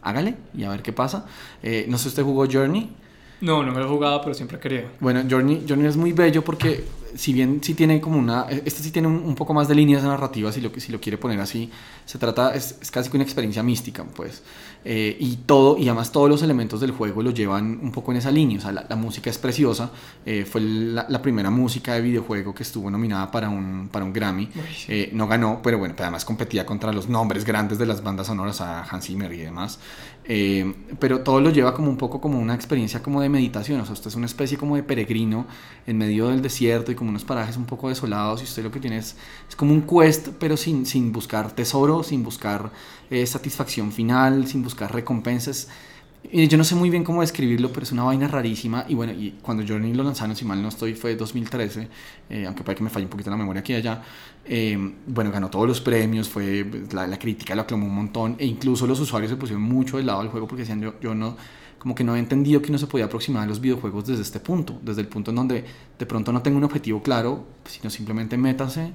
hágale 0.01 0.35
y 0.55 0.63
a 0.63 0.69
ver 0.69 0.81
qué 0.81 0.91
pasa. 0.91 1.25
Eh, 1.61 1.85
no 1.87 1.97
sé, 1.97 2.07
¿usted 2.07 2.23
jugó 2.23 2.47
Journey? 2.51 2.89
No, 3.41 3.63
no 3.63 3.71
me 3.71 3.79
lo 3.79 3.85
he 3.85 3.89
jugado, 3.89 4.21
pero 4.21 4.33
siempre 4.33 4.57
he 4.57 4.59
querido. 4.59 4.83
Bueno, 4.99 5.23
Journey, 5.29 5.65
Journey 5.67 5.87
es 5.87 5.97
muy 5.97 6.13
bello 6.13 6.43
porque 6.43 6.83
si 7.15 7.33
bien 7.33 7.59
sí 7.63 7.73
tiene 7.73 7.99
como 8.01 8.17
una, 8.17 8.47
este 8.49 8.83
sí 8.83 8.91
tiene 8.91 9.07
un, 9.07 9.35
poco 9.35 9.53
más 9.53 9.67
de 9.67 9.75
líneas 9.75 10.03
narrativas, 10.03 10.55
si 10.55 10.61
lo, 10.61 10.71
si 10.77 10.91
lo 10.91 10.99
quiere 10.99 11.17
poner 11.17 11.39
así, 11.39 11.69
se 12.05 12.17
trata, 12.17 12.53
es, 12.55 12.77
es 12.81 12.91
casi 12.91 13.09
que 13.09 13.17
una 13.17 13.23
experiencia 13.23 13.63
mística, 13.63 14.03
pues. 14.03 14.43
Eh, 14.83 15.15
y 15.19 15.35
todo, 15.45 15.77
y 15.77 15.87
además 15.87 16.11
todos 16.11 16.27
los 16.27 16.41
elementos 16.41 16.81
del 16.81 16.89
juego 16.89 17.21
lo 17.21 17.29
llevan 17.29 17.79
un 17.83 17.91
poco 17.91 18.11
en 18.11 18.17
esa 18.17 18.31
línea, 18.31 18.57
o 18.57 18.61
sea, 18.61 18.71
la, 18.71 18.95
música 18.95 19.29
es 19.29 19.37
preciosa, 19.37 19.91
eh, 20.25 20.43
fue 20.43 20.59
la, 20.59 21.05
la, 21.07 21.21
primera 21.21 21.51
música 21.51 21.93
de 21.93 22.01
videojuego 22.01 22.55
que 22.55 22.63
estuvo 22.63 22.89
nominada 22.89 23.29
para 23.29 23.47
un, 23.47 23.89
para 23.91 24.03
un 24.03 24.11
Grammy, 24.11 24.49
eh, 24.87 25.11
no 25.13 25.27
ganó, 25.27 25.59
pero 25.61 25.77
bueno, 25.77 25.93
además 25.99 26.25
competía 26.25 26.65
contra 26.65 26.91
los 26.91 27.07
nombres 27.07 27.45
grandes 27.45 27.77
de 27.77 27.85
las 27.85 28.01
bandas 28.01 28.25
sonoras, 28.25 28.59
a 28.59 28.81
Hans 28.83 29.05
Zimmer 29.05 29.31
y 29.31 29.37
demás, 29.37 29.77
pero 30.99 31.21
todo 31.21 31.41
lo 31.41 31.49
lleva 31.49 31.73
como 31.73 31.89
un 31.89 31.97
poco 31.97 32.21
como 32.21 32.39
una 32.39 32.53
experiencia 32.53 33.01
como 33.01 33.21
de 33.21 33.29
meditación, 33.29 33.81
o 33.81 33.85
sea, 33.85 33.93
usted 33.93 34.07
es 34.07 34.15
una 34.15 34.27
especie 34.27 34.57
como 34.57 34.75
de 34.75 34.83
peregrino 34.83 35.47
en 35.87 35.97
medio 35.97 36.27
del 36.27 36.41
desierto 36.41 36.91
y 36.91 36.95
como 36.95 37.09
unos 37.09 37.25
parajes 37.25 37.57
un 37.57 37.65
poco 37.65 37.89
desolados 37.89 38.41
y 38.41 38.43
usted 38.43 38.63
lo 38.63 38.71
que 38.71 38.79
tiene 38.79 38.97
es, 38.97 39.15
es 39.49 39.55
como 39.55 39.73
un 39.73 39.81
quest, 39.81 40.29
pero 40.39 40.57
sin, 40.57 40.85
sin 40.85 41.11
buscar 41.11 41.51
tesoro, 41.51 42.03
sin 42.03 42.23
buscar 42.23 42.71
eh, 43.09 43.25
satisfacción 43.25 43.91
final, 43.91 44.47
sin 44.47 44.63
buscar 44.63 44.93
recompensas. 44.93 45.67
Yo 46.23 46.57
no 46.57 46.63
sé 46.63 46.75
muy 46.75 46.89
bien 46.89 47.03
cómo 47.03 47.21
describirlo, 47.21 47.73
pero 47.73 47.83
es 47.83 47.91
una 47.91 48.03
vaina 48.03 48.27
rarísima. 48.27 48.85
Y 48.87 48.93
bueno, 48.93 49.11
y 49.11 49.31
cuando 49.41 49.63
Journey 49.67 49.93
lo 49.93 50.03
lanzaron, 50.03 50.35
si 50.35 50.45
mal 50.45 50.61
no 50.61 50.69
estoy, 50.69 50.93
fue 50.93 51.15
2013, 51.15 51.87
eh, 52.29 52.45
aunque 52.45 52.63
puede 52.63 52.77
que 52.77 52.83
me 52.83 52.89
falle 52.91 53.05
un 53.05 53.09
poquito 53.09 53.31
la 53.31 53.37
memoria 53.37 53.61
aquí 53.61 53.73
y 53.73 53.77
allá. 53.77 54.03
Eh, 54.45 54.77
bueno, 55.07 55.31
ganó 55.31 55.49
todos 55.49 55.67
los 55.67 55.81
premios, 55.81 56.29
fue 56.29 56.65
la, 56.93 57.07
la, 57.07 57.17
crítica 57.17 57.55
lo 57.55 57.63
aclamó 57.63 57.85
un 57.85 57.95
montón, 57.95 58.35
e 58.37 58.45
incluso 58.45 58.87
los 58.87 58.99
usuarios 58.99 59.29
se 59.31 59.37
pusieron 59.37 59.63
mucho 59.63 59.97
del 59.97 60.05
lado 60.05 60.21
del 60.21 60.29
juego 60.29 60.47
porque 60.47 60.61
decían, 60.61 60.81
yo, 61.01 61.15
no, 61.15 61.37
como 61.77 61.95
que 61.95 62.03
no 62.03 62.15
he 62.15 62.19
entendido 62.19 62.61
que 62.61 62.71
no 62.71 62.77
se 62.77 62.87
podía 62.87 63.05
aproximar 63.05 63.43
a 63.43 63.45
los 63.47 63.59
videojuegos 63.59 64.05
desde 64.05 64.21
este 64.21 64.39
punto, 64.39 64.79
desde 64.83 65.01
el 65.01 65.07
punto 65.07 65.31
en 65.31 65.35
donde 65.35 65.65
de 65.97 66.05
pronto 66.05 66.31
no 66.31 66.41
tengo 66.41 66.57
un 66.57 66.63
objetivo 66.63 67.01
claro, 67.01 67.45
sino 67.65 67.89
simplemente 67.89 68.37
métase 68.37 68.91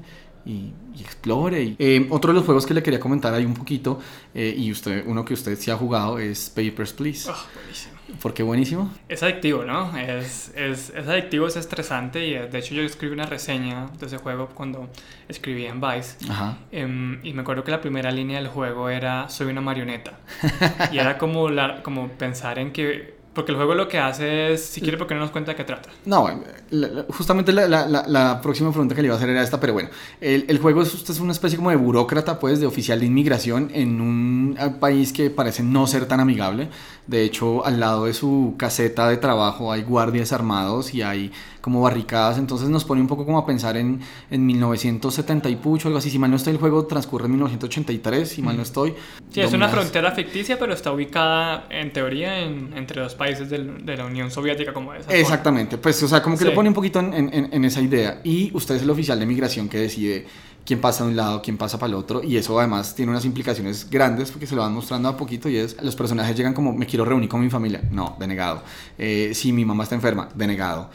y, 0.47 0.73
y 0.95 1.03
explore. 1.03 1.63
Y, 1.63 1.77
eh, 1.79 2.07
otro 2.11 2.33
de 2.33 2.39
los 2.39 2.45
juegos 2.45 2.65
que 2.65 2.73
le 2.73 2.83
quería 2.83 3.01
comentar 3.01 3.35
ahí 3.35 3.45
un 3.45 3.55
poquito, 3.55 3.99
eh, 4.35 4.55
y 4.57 4.71
usted, 4.71 5.05
uno 5.07 5.25
que 5.25 5.35
usted 5.35 5.59
sí 5.59 5.71
ha 5.71 5.77
jugado, 5.77 6.19
es 6.19 6.49
Papers, 6.51 6.93
Please. 6.93 7.29
Oh, 7.31 7.35
buenísimo. 7.55 7.97
¿Por 8.23 8.35
qué 8.35 8.45
buenísimo? 8.45 8.93
Es 9.09 9.25
adictivo, 9.25 9.65
¿no? 9.65 9.97
Es, 9.97 10.53
es, 10.55 10.91
es, 10.91 11.09
adictivo, 11.09 11.49
es 11.49 11.57
estresante 11.57 12.25
y 12.25 12.35
de 12.35 12.59
hecho 12.59 12.73
yo 12.73 12.83
escribí 12.83 13.13
una 13.13 13.27
reseña 13.27 13.89
de 13.99 14.07
ese 14.07 14.19
juego 14.19 14.49
cuando 14.55 14.89
escribí 15.29 15.67
en 15.67 15.81
Vice. 15.81 16.17
Ajá. 16.31 16.57
Um, 16.73 17.19
y 17.25 17.33
me 17.33 17.43
acuerdo 17.43 17.65
que 17.65 17.73
la 17.73 17.81
primera 17.81 18.13
línea 18.13 18.39
del 18.39 18.47
juego 18.49 18.89
era 18.89 19.29
soy 19.29 19.49
una 19.49 19.61
marioneta. 19.61 20.21
y 20.93 20.99
era 20.99 21.19
como, 21.19 21.51
la, 21.51 21.83
como 21.83 22.09
pensar 22.09 22.61
en 22.61 22.73
que 22.73 23.16
porque 23.37 23.53
el 23.53 23.57
juego 23.59 23.75
lo 23.75 23.87
que 23.87 23.99
hace 23.99 24.55
es, 24.55 24.65
si 24.65 24.81
quiere, 24.81 24.97
¿por 24.97 25.07
qué 25.07 25.15
no 25.15 25.21
nos 25.21 25.31
cuenta 25.31 25.53
de 25.53 25.57
qué 25.57 25.65
trata? 25.65 25.91
No, 26.07 26.27
la, 26.71 26.89
la, 26.89 27.05
justamente 27.11 27.53
la, 27.53 27.69
la, 27.69 28.41
próxima 28.41 28.71
pregunta 28.71 28.95
que 28.95 29.03
le 29.03 29.09
iba 29.09 29.15
a 29.15 29.19
hacer 29.19 29.29
era 29.29 29.43
esta, 29.43 29.61
pero 29.61 29.75
bueno, 29.75 29.91
el, 30.23 30.47
el 30.49 30.59
juego 30.59 30.81
es, 30.81 30.95
usted 30.95 31.13
es 31.13 31.21
una 31.21 31.33
especie 31.33 31.59
como 31.59 31.69
de 31.69 31.77
burócrata, 31.77 32.41
pues, 32.41 32.61
de 32.61 32.67
oficial 32.67 32.99
de 32.99 33.05
inmigración 33.05 33.71
en 33.75 34.01
un 34.01 34.59
país 34.81 35.13
que 35.13 35.29
parece 35.29 35.63
no 35.63 35.87
ser 35.87 36.07
tan 36.07 36.19
amigable. 36.19 36.71
De 37.07 37.25
hecho, 37.25 37.65
al 37.67 37.79
lado 37.79 38.07
de 38.07 38.15
su 38.15 38.55
caseta 38.57 39.07
de 39.09 39.19
trabajo 39.19 39.71
hay 39.71 39.83
guardias 39.83 40.33
armados 40.33 40.95
y 40.95 41.03
hay 41.03 41.31
como 41.67 41.81
barricadas, 41.81 42.39
entonces 42.39 42.69
nos 42.69 42.85
pone 42.85 43.01
un 43.01 43.09
poco 43.09 43.27
como 43.27 43.39
a 43.39 43.45
pensar 43.45 43.77
en, 43.77 44.01
en 44.31 44.47
1970 44.47 45.49
y 45.49 45.57
pucho, 45.57 45.89
algo 45.89 45.99
así. 45.99 46.11
Si 46.11 46.17
mal 46.17 46.31
no 46.31 46.37
estoy, 46.37 46.53
el 46.53 46.61
juego 46.61 46.87
transcurre 46.87 47.25
en 47.25 47.33
1983, 47.33 48.29
si 48.29 48.41
mal 48.41 48.57
no 48.57 48.63
estoy. 48.63 48.95
Sí, 49.33 49.41
es 49.41 49.53
una 49.53 49.69
frontera 49.69 50.13
ficticia, 50.13 50.61
pero 50.61 50.73
está 50.73 50.93
ubicada 50.93 51.67
en 51.69 51.93
teoría 51.93 52.39
en, 52.39 52.73
entre 52.77 53.03
dos 53.03 53.17
países 53.17 53.51
del, 53.51 53.85
de 53.85 53.97
la 53.97 54.05
Unión 54.05 54.31
Soviética, 54.31 54.73
como 54.73 54.95
esa. 54.95 55.13
Exactamente, 55.13 55.73
forma. 55.73 55.83
pues, 55.83 56.01
o 56.05 56.07
sea, 56.07 56.23
como 56.23 56.37
que 56.37 56.45
sí. 56.45 56.51
lo 56.51 56.55
pone 56.55 56.69
un 56.69 56.75
poquito 56.77 57.01
en, 57.01 57.13
en, 57.13 57.53
en 57.53 57.65
esa 57.65 57.81
idea. 57.81 58.21
Y 58.23 58.53
usted 58.55 58.77
es 58.77 58.83
el 58.83 58.91
oficial 58.91 59.19
de 59.19 59.27
migración 59.27 59.69
que 59.69 59.79
decide 59.79 60.25
quién 60.67 60.81
pasa 60.81 61.05
de 61.05 61.11
un 61.11 61.17
lado, 61.17 61.41
quién 61.41 61.57
pasa 61.57 61.79
para 61.79 61.89
el 61.89 61.95
otro, 61.95 62.23
y 62.23 62.37
eso 62.37 62.59
además 62.59 62.95
tiene 62.95 63.13
unas 63.13 63.25
implicaciones 63.25 63.89
grandes 63.89 64.31
porque 64.31 64.47
se 64.47 64.55
lo 64.55 64.63
van 64.63 64.75
mostrando 64.75 65.09
a 65.09 65.17
poquito 65.17 65.49
y 65.49 65.57
es, 65.57 65.81
los 65.83 65.95
personajes 65.95 66.37
llegan 66.37 66.53
como, 66.53 66.73
me 66.73 66.87
quiero 66.87 67.05
reunir 67.05 67.29
con 67.29 67.41
mi 67.41 67.49
familia, 67.49 67.83
no, 67.91 68.17
denegado, 68.19 68.63
eh, 68.99 69.31
si 69.33 69.53
mi 69.53 69.65
mamá 69.65 69.85
está 69.85 69.95
enferma, 69.95 70.29
denegado, 70.35 70.91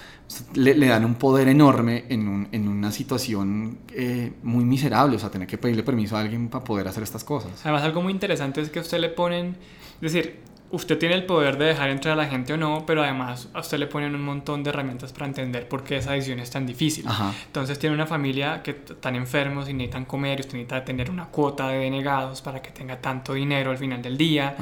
le, 0.54 0.76
le 0.76 0.88
dan 0.88 1.06
un 1.06 1.16
poder 1.16 1.48
enorme 1.48 2.06
en, 2.10 2.28
un, 2.28 2.48
en 2.52 2.68
una 2.68 2.92
situación 2.92 3.80
eh, 3.94 4.34
muy 4.44 4.66
miserable, 4.66 5.16
o 5.16 5.20
sea, 5.20 5.32
tener 5.32 5.48
que 5.48 5.58
pedirle 5.58 5.84
permiso 5.84 6.18
a 6.18 6.22
alguien 6.22 6.50
para 6.50 6.64
poder 6.64 6.88
hacer 6.88 7.04
estas 7.04 7.24
cosas. 7.24 7.52
Además, 7.64 7.84
algo 7.84 8.02
muy 8.02 8.14
interesante 8.14 8.62
es 8.62 8.70
que 8.70 8.80
a 8.80 8.82
usted 8.82 9.00
le 9.00 9.10
ponen, 9.10 9.58
es 10.02 10.14
decir, 10.14 10.40
usted 10.72 10.98
tiene 10.98 11.16
el 11.16 11.26
poder 11.26 11.58
de 11.58 11.66
dejar 11.66 11.90
entrar 11.90 12.14
a 12.14 12.24
la 12.24 12.28
gente 12.28 12.54
o 12.54 12.58
no, 12.58 12.86
pero 12.86 13.04
además 13.04 13.50
a 13.54 13.60
usted 13.60 13.78
le 13.78 13.88
ponen 13.88 14.16
un 14.16 14.22
montón 14.22 14.64
de 14.64 14.70
herramientas 14.70 15.12
para 15.12 15.26
entender 15.26 15.68
por 15.68 15.84
qué 15.84 15.98
esa 15.98 16.14
decisión 16.14 16.40
es 16.40 16.50
tan 16.50 16.66
difícil. 16.66 17.08
Ajá. 17.08 17.34
Entonces 17.46 17.78
tiene 17.78 17.96
una 17.96 18.08
familia 18.08 18.64
que 18.64 18.72
están 18.72 19.16
enfermos 19.16 19.70
y 19.70 19.74
necesitan 19.74 20.06
comer, 20.06 20.40
y 20.40 20.42
usted 20.42 20.54
necesita 20.54 20.84
tener 20.86 21.10
una 21.10 21.26
cuota 21.26 21.68
de 21.68 21.80
denegados 21.80 22.42
para 22.42 22.62
que 22.62 22.72
tenga 22.72 22.98
tanto 23.00 23.34
dinero 23.34 23.72
al 23.72 23.78
final 23.78 24.02
del 24.02 24.18
día. 24.18 24.56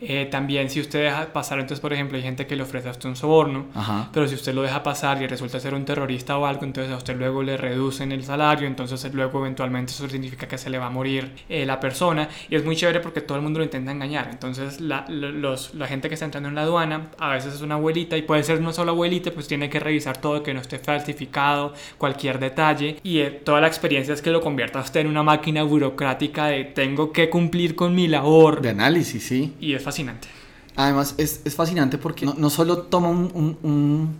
Eh, 0.00 0.28
también 0.30 0.68
si 0.70 0.80
usted 0.80 1.04
deja 1.04 1.32
pasar, 1.32 1.58
entonces 1.58 1.80
por 1.80 1.92
ejemplo 1.92 2.16
hay 2.16 2.22
gente 2.22 2.46
que 2.46 2.56
le 2.56 2.62
ofrece 2.62 2.88
a 2.88 2.92
usted 2.92 3.08
un 3.08 3.16
soborno, 3.16 3.66
Ajá. 3.74 4.10
pero 4.12 4.28
si 4.28 4.34
usted 4.34 4.54
lo 4.54 4.62
deja 4.62 4.82
pasar 4.82 5.22
y 5.22 5.26
resulta 5.26 5.58
ser 5.60 5.74
un 5.74 5.84
terrorista 5.84 6.36
o 6.38 6.46
algo, 6.46 6.64
entonces 6.64 6.92
a 6.92 6.96
usted 6.96 7.16
luego 7.16 7.42
le 7.42 7.56
reducen 7.56 8.12
el 8.12 8.22
salario, 8.24 8.66
entonces 8.66 9.12
luego 9.14 9.40
eventualmente 9.40 9.92
eso 9.92 10.08
significa 10.08 10.46
que 10.46 10.58
se 10.58 10.70
le 10.70 10.78
va 10.78 10.86
a 10.86 10.90
morir 10.90 11.32
eh, 11.48 11.64
la 11.64 11.80
persona 11.80 12.28
y 12.48 12.56
es 12.56 12.64
muy 12.64 12.76
chévere 12.76 13.00
porque 13.00 13.20
todo 13.20 13.38
el 13.38 13.42
mundo 13.42 13.58
lo 13.60 13.64
intenta 13.64 13.90
engañar. 13.90 14.28
Entonces 14.30 14.80
la, 14.80 15.06
los, 15.54 15.74
la 15.74 15.86
gente 15.86 16.08
que 16.08 16.14
está 16.14 16.24
entrando 16.26 16.48
en 16.48 16.54
la 16.54 16.62
aduana, 16.62 17.10
a 17.18 17.30
veces 17.30 17.54
es 17.54 17.60
una 17.60 17.76
abuelita 17.76 18.16
y 18.16 18.22
puede 18.22 18.42
ser 18.42 18.60
no 18.60 18.72
solo 18.72 18.92
abuelita, 18.92 19.30
pues 19.30 19.46
tiene 19.48 19.70
que 19.70 19.80
revisar 19.80 20.16
todo 20.18 20.42
que 20.42 20.52
no 20.52 20.60
esté 20.60 20.78
falsificado, 20.78 21.72
cualquier 21.98 22.38
detalle 22.38 22.98
y 23.02 23.20
eh, 23.20 23.30
toda 23.30 23.60
la 23.60 23.68
experiencia 23.68 24.12
es 24.14 24.22
que 24.22 24.30
lo 24.30 24.40
convierta 24.40 24.80
a 24.80 24.82
usted 24.82 25.00
en 25.00 25.06
una 25.06 25.22
máquina 25.22 25.62
burocrática 25.62 26.46
de 26.46 26.64
tengo 26.64 27.12
que 27.12 27.30
cumplir 27.30 27.74
con 27.74 27.94
mi 27.94 28.08
labor. 28.08 28.60
De 28.60 28.70
análisis, 28.70 29.24
sí. 29.24 29.54
Y 29.60 29.74
es 29.74 29.82
fascinante. 29.82 30.28
Además 30.76 31.14
es, 31.18 31.40
es 31.44 31.54
fascinante 31.54 31.98
porque 31.98 32.26
no, 32.26 32.34
no 32.34 32.50
solo 32.50 32.78
toma 32.78 33.08
un, 33.08 33.30
un, 33.32 33.58
un, 33.62 34.16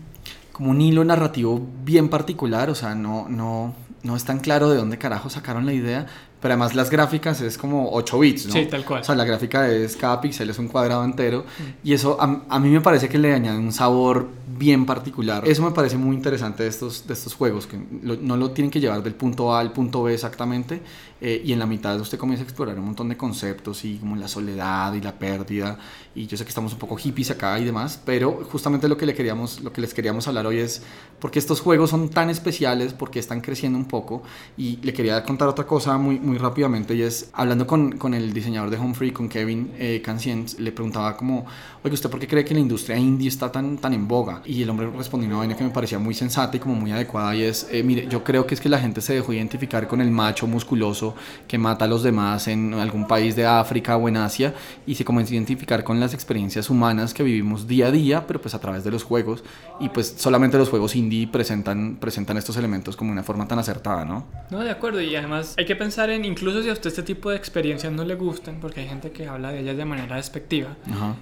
como 0.51 0.71
un 0.71 0.79
hilo 0.79 1.03
narrativo 1.03 1.61
bien 1.83 2.07
particular, 2.09 2.69
o 2.69 2.75
sea, 2.75 2.95
no, 2.95 3.27
no, 3.27 3.75
no 4.03 4.15
es 4.15 4.23
tan 4.23 4.39
claro 4.39 4.69
de 4.69 4.77
dónde 4.77 4.97
carajo 4.97 5.29
sacaron 5.29 5.65
la 5.65 5.73
idea, 5.73 6.05
pero 6.45 6.53
además 6.53 6.75
las 6.75 6.91
gráficas 6.91 7.41
es 7.41 7.57
como 7.57 7.89
8 7.91 8.19
bits, 8.19 8.45
¿no? 8.45 8.53
Sí, 8.53 8.67
tal 8.67 8.85
cual. 8.85 9.01
O 9.01 9.03
sea, 9.03 9.15
la 9.15 9.25
gráfica 9.25 9.67
es, 9.67 9.95
cada 9.95 10.21
píxel 10.21 10.47
es 10.47 10.59
un 10.59 10.67
cuadrado 10.67 11.03
entero 11.03 11.39
mm. 11.39 11.87
y 11.87 11.93
eso 11.93 12.21
a, 12.21 12.43
a, 12.47 12.59
mí 12.59 12.69
me 12.69 12.81
parece 12.81 13.09
que 13.09 13.17
le 13.17 13.33
añade 13.33 13.57
un 13.57 13.71
sabor 13.71 14.27
bien 14.55 14.85
particular. 14.85 15.41
Eso 15.47 15.63
me 15.63 15.71
parece 15.71 15.97
muy 15.97 16.15
interesante 16.15 16.61
de 16.61 16.69
estos, 16.69 17.07
de 17.07 17.15
estos 17.15 17.33
juegos, 17.33 17.65
que 17.65 17.79
lo, 18.03 18.17
no 18.17 18.37
lo 18.37 18.51
tienen 18.51 18.69
que 18.69 18.79
llevar 18.79 19.01
del 19.01 19.15
punto 19.15 19.55
A 19.55 19.59
al 19.59 19.71
punto 19.71 20.03
B 20.03 20.13
exactamente 20.13 20.83
eh, 21.27 21.41
y 21.43 21.53
en 21.53 21.57
la 21.57 21.65
mitad 21.65 21.99
usted 21.99 22.19
comienza 22.19 22.43
a 22.43 22.45
explorar 22.45 22.77
un 22.77 22.85
montón 22.85 23.09
de 23.09 23.17
conceptos 23.17 23.83
y 23.83 23.97
como 23.97 24.15
la 24.15 24.27
soledad 24.27 24.93
y 24.93 25.01
la 25.01 25.17
pérdida 25.17 25.75
y 26.13 26.27
yo 26.27 26.37
sé 26.37 26.43
que 26.43 26.49
estamos 26.49 26.71
un 26.73 26.77
poco 26.77 26.97
hippies 26.97 27.31
acá 27.31 27.59
y 27.59 27.65
demás, 27.65 27.99
pero 28.05 28.45
justamente 28.51 28.87
lo 28.87 28.95
que, 28.95 29.07
le 29.07 29.15
queríamos, 29.15 29.59
lo 29.61 29.73
que 29.73 29.81
les 29.81 29.95
queríamos 29.95 30.27
hablar 30.27 30.45
hoy 30.45 30.59
es 30.59 30.83
porque 31.19 31.39
estos 31.39 31.61
juegos 31.61 31.89
son 31.89 32.09
tan 32.09 32.29
especiales, 32.29 32.93
porque 32.93 33.17
están 33.17 33.41
creciendo 33.41 33.79
un 33.79 33.85
poco 33.85 34.21
y 34.55 34.77
le 34.83 34.93
quería 34.93 35.23
contar 35.23 35.47
otra 35.47 35.65
cosa 35.65 35.97
muy, 35.97 36.19
muy 36.19 36.37
rápidamente 36.37 36.93
y 36.93 37.01
es, 37.01 37.31
hablando 37.33 37.65
con, 37.65 37.97
con 37.97 38.13
el 38.13 38.31
diseñador 38.31 38.69
de 38.69 38.77
Home 38.77 38.93
Free, 38.93 39.11
con 39.11 39.27
Kevin 39.27 39.73
eh, 39.79 40.03
Canciens, 40.05 40.59
le 40.59 40.71
preguntaba 40.71 41.17
como, 41.17 41.47
oye, 41.83 41.93
¿usted 41.95 42.07
por 42.07 42.19
qué 42.19 42.27
cree 42.27 42.45
que 42.45 42.53
la 42.53 42.59
industria 42.59 42.97
indie 42.97 43.29
está 43.29 43.51
tan, 43.51 43.79
tan 43.79 43.93
en 43.93 44.07
boga? 44.07 44.43
Y 44.45 44.61
el 44.61 44.69
hombre 44.69 44.91
respondió 44.95 45.27
una 45.27 45.39
vaina 45.39 45.57
que 45.57 45.63
me 45.63 45.71
parecía 45.71 45.97
muy 45.97 46.13
sensata 46.13 46.55
y 46.55 46.59
como 46.59 46.75
muy 46.75 46.91
adecuada 46.91 47.35
y 47.35 47.41
es, 47.41 47.67
eh, 47.71 47.81
mire, 47.81 48.07
yo 48.07 48.23
creo 48.23 48.45
que 48.45 48.53
es 48.53 48.61
que 48.61 48.69
la 48.69 48.77
gente 48.77 49.01
se 49.01 49.15
dejó 49.15 49.33
identificar 49.33 49.87
con 49.87 50.01
el 50.01 50.11
macho 50.11 50.45
musculoso 50.45 51.14
que 51.47 51.57
mata 51.57 51.85
a 51.85 51.87
los 51.87 52.03
demás 52.03 52.47
en 52.47 52.73
algún 52.73 53.07
país 53.07 53.35
de 53.35 53.45
África 53.45 53.97
o 53.97 54.07
en 54.07 54.17
Asia 54.17 54.53
y 54.85 54.95
se 54.95 55.05
comenzó 55.05 55.31
a 55.31 55.35
identificar 55.35 55.83
con 55.83 55.99
las 55.99 56.13
experiencias 56.13 56.69
humanas 56.69 57.13
que 57.13 57.23
vivimos 57.23 57.67
día 57.67 57.87
a 57.87 57.91
día, 57.91 58.27
pero 58.27 58.41
pues 58.41 58.53
a 58.53 58.59
través 58.59 58.83
de 58.83 58.91
los 58.91 59.03
juegos 59.03 59.43
y 59.79 59.89
pues 59.89 60.15
solamente 60.17 60.57
los 60.57 60.69
juegos 60.69 60.95
indie 60.95 61.27
presentan, 61.27 61.97
presentan 61.99 62.37
estos 62.37 62.57
elementos 62.57 62.95
como 62.95 63.11
una 63.11 63.23
forma 63.23 63.47
tan 63.47 63.59
acertada, 63.59 64.05
¿no? 64.05 64.25
No, 64.49 64.59
de 64.59 64.71
acuerdo, 64.71 65.01
y 65.01 65.15
además 65.15 65.55
hay 65.57 65.65
que 65.65 65.75
pensar 65.75 66.09
en, 66.09 66.25
incluso 66.25 66.61
si 66.61 66.69
a 66.69 66.73
usted 66.73 66.89
este 66.89 67.03
tipo 67.03 67.29
de 67.29 67.37
experiencias 67.37 67.91
no 67.91 68.03
le 68.03 68.15
gustan, 68.15 68.59
porque 68.61 68.81
hay 68.81 68.87
gente 68.87 69.11
que 69.11 69.27
habla 69.27 69.51
de 69.51 69.61
ellas 69.61 69.77
de 69.77 69.85
manera 69.85 70.15
despectiva, 70.15 70.69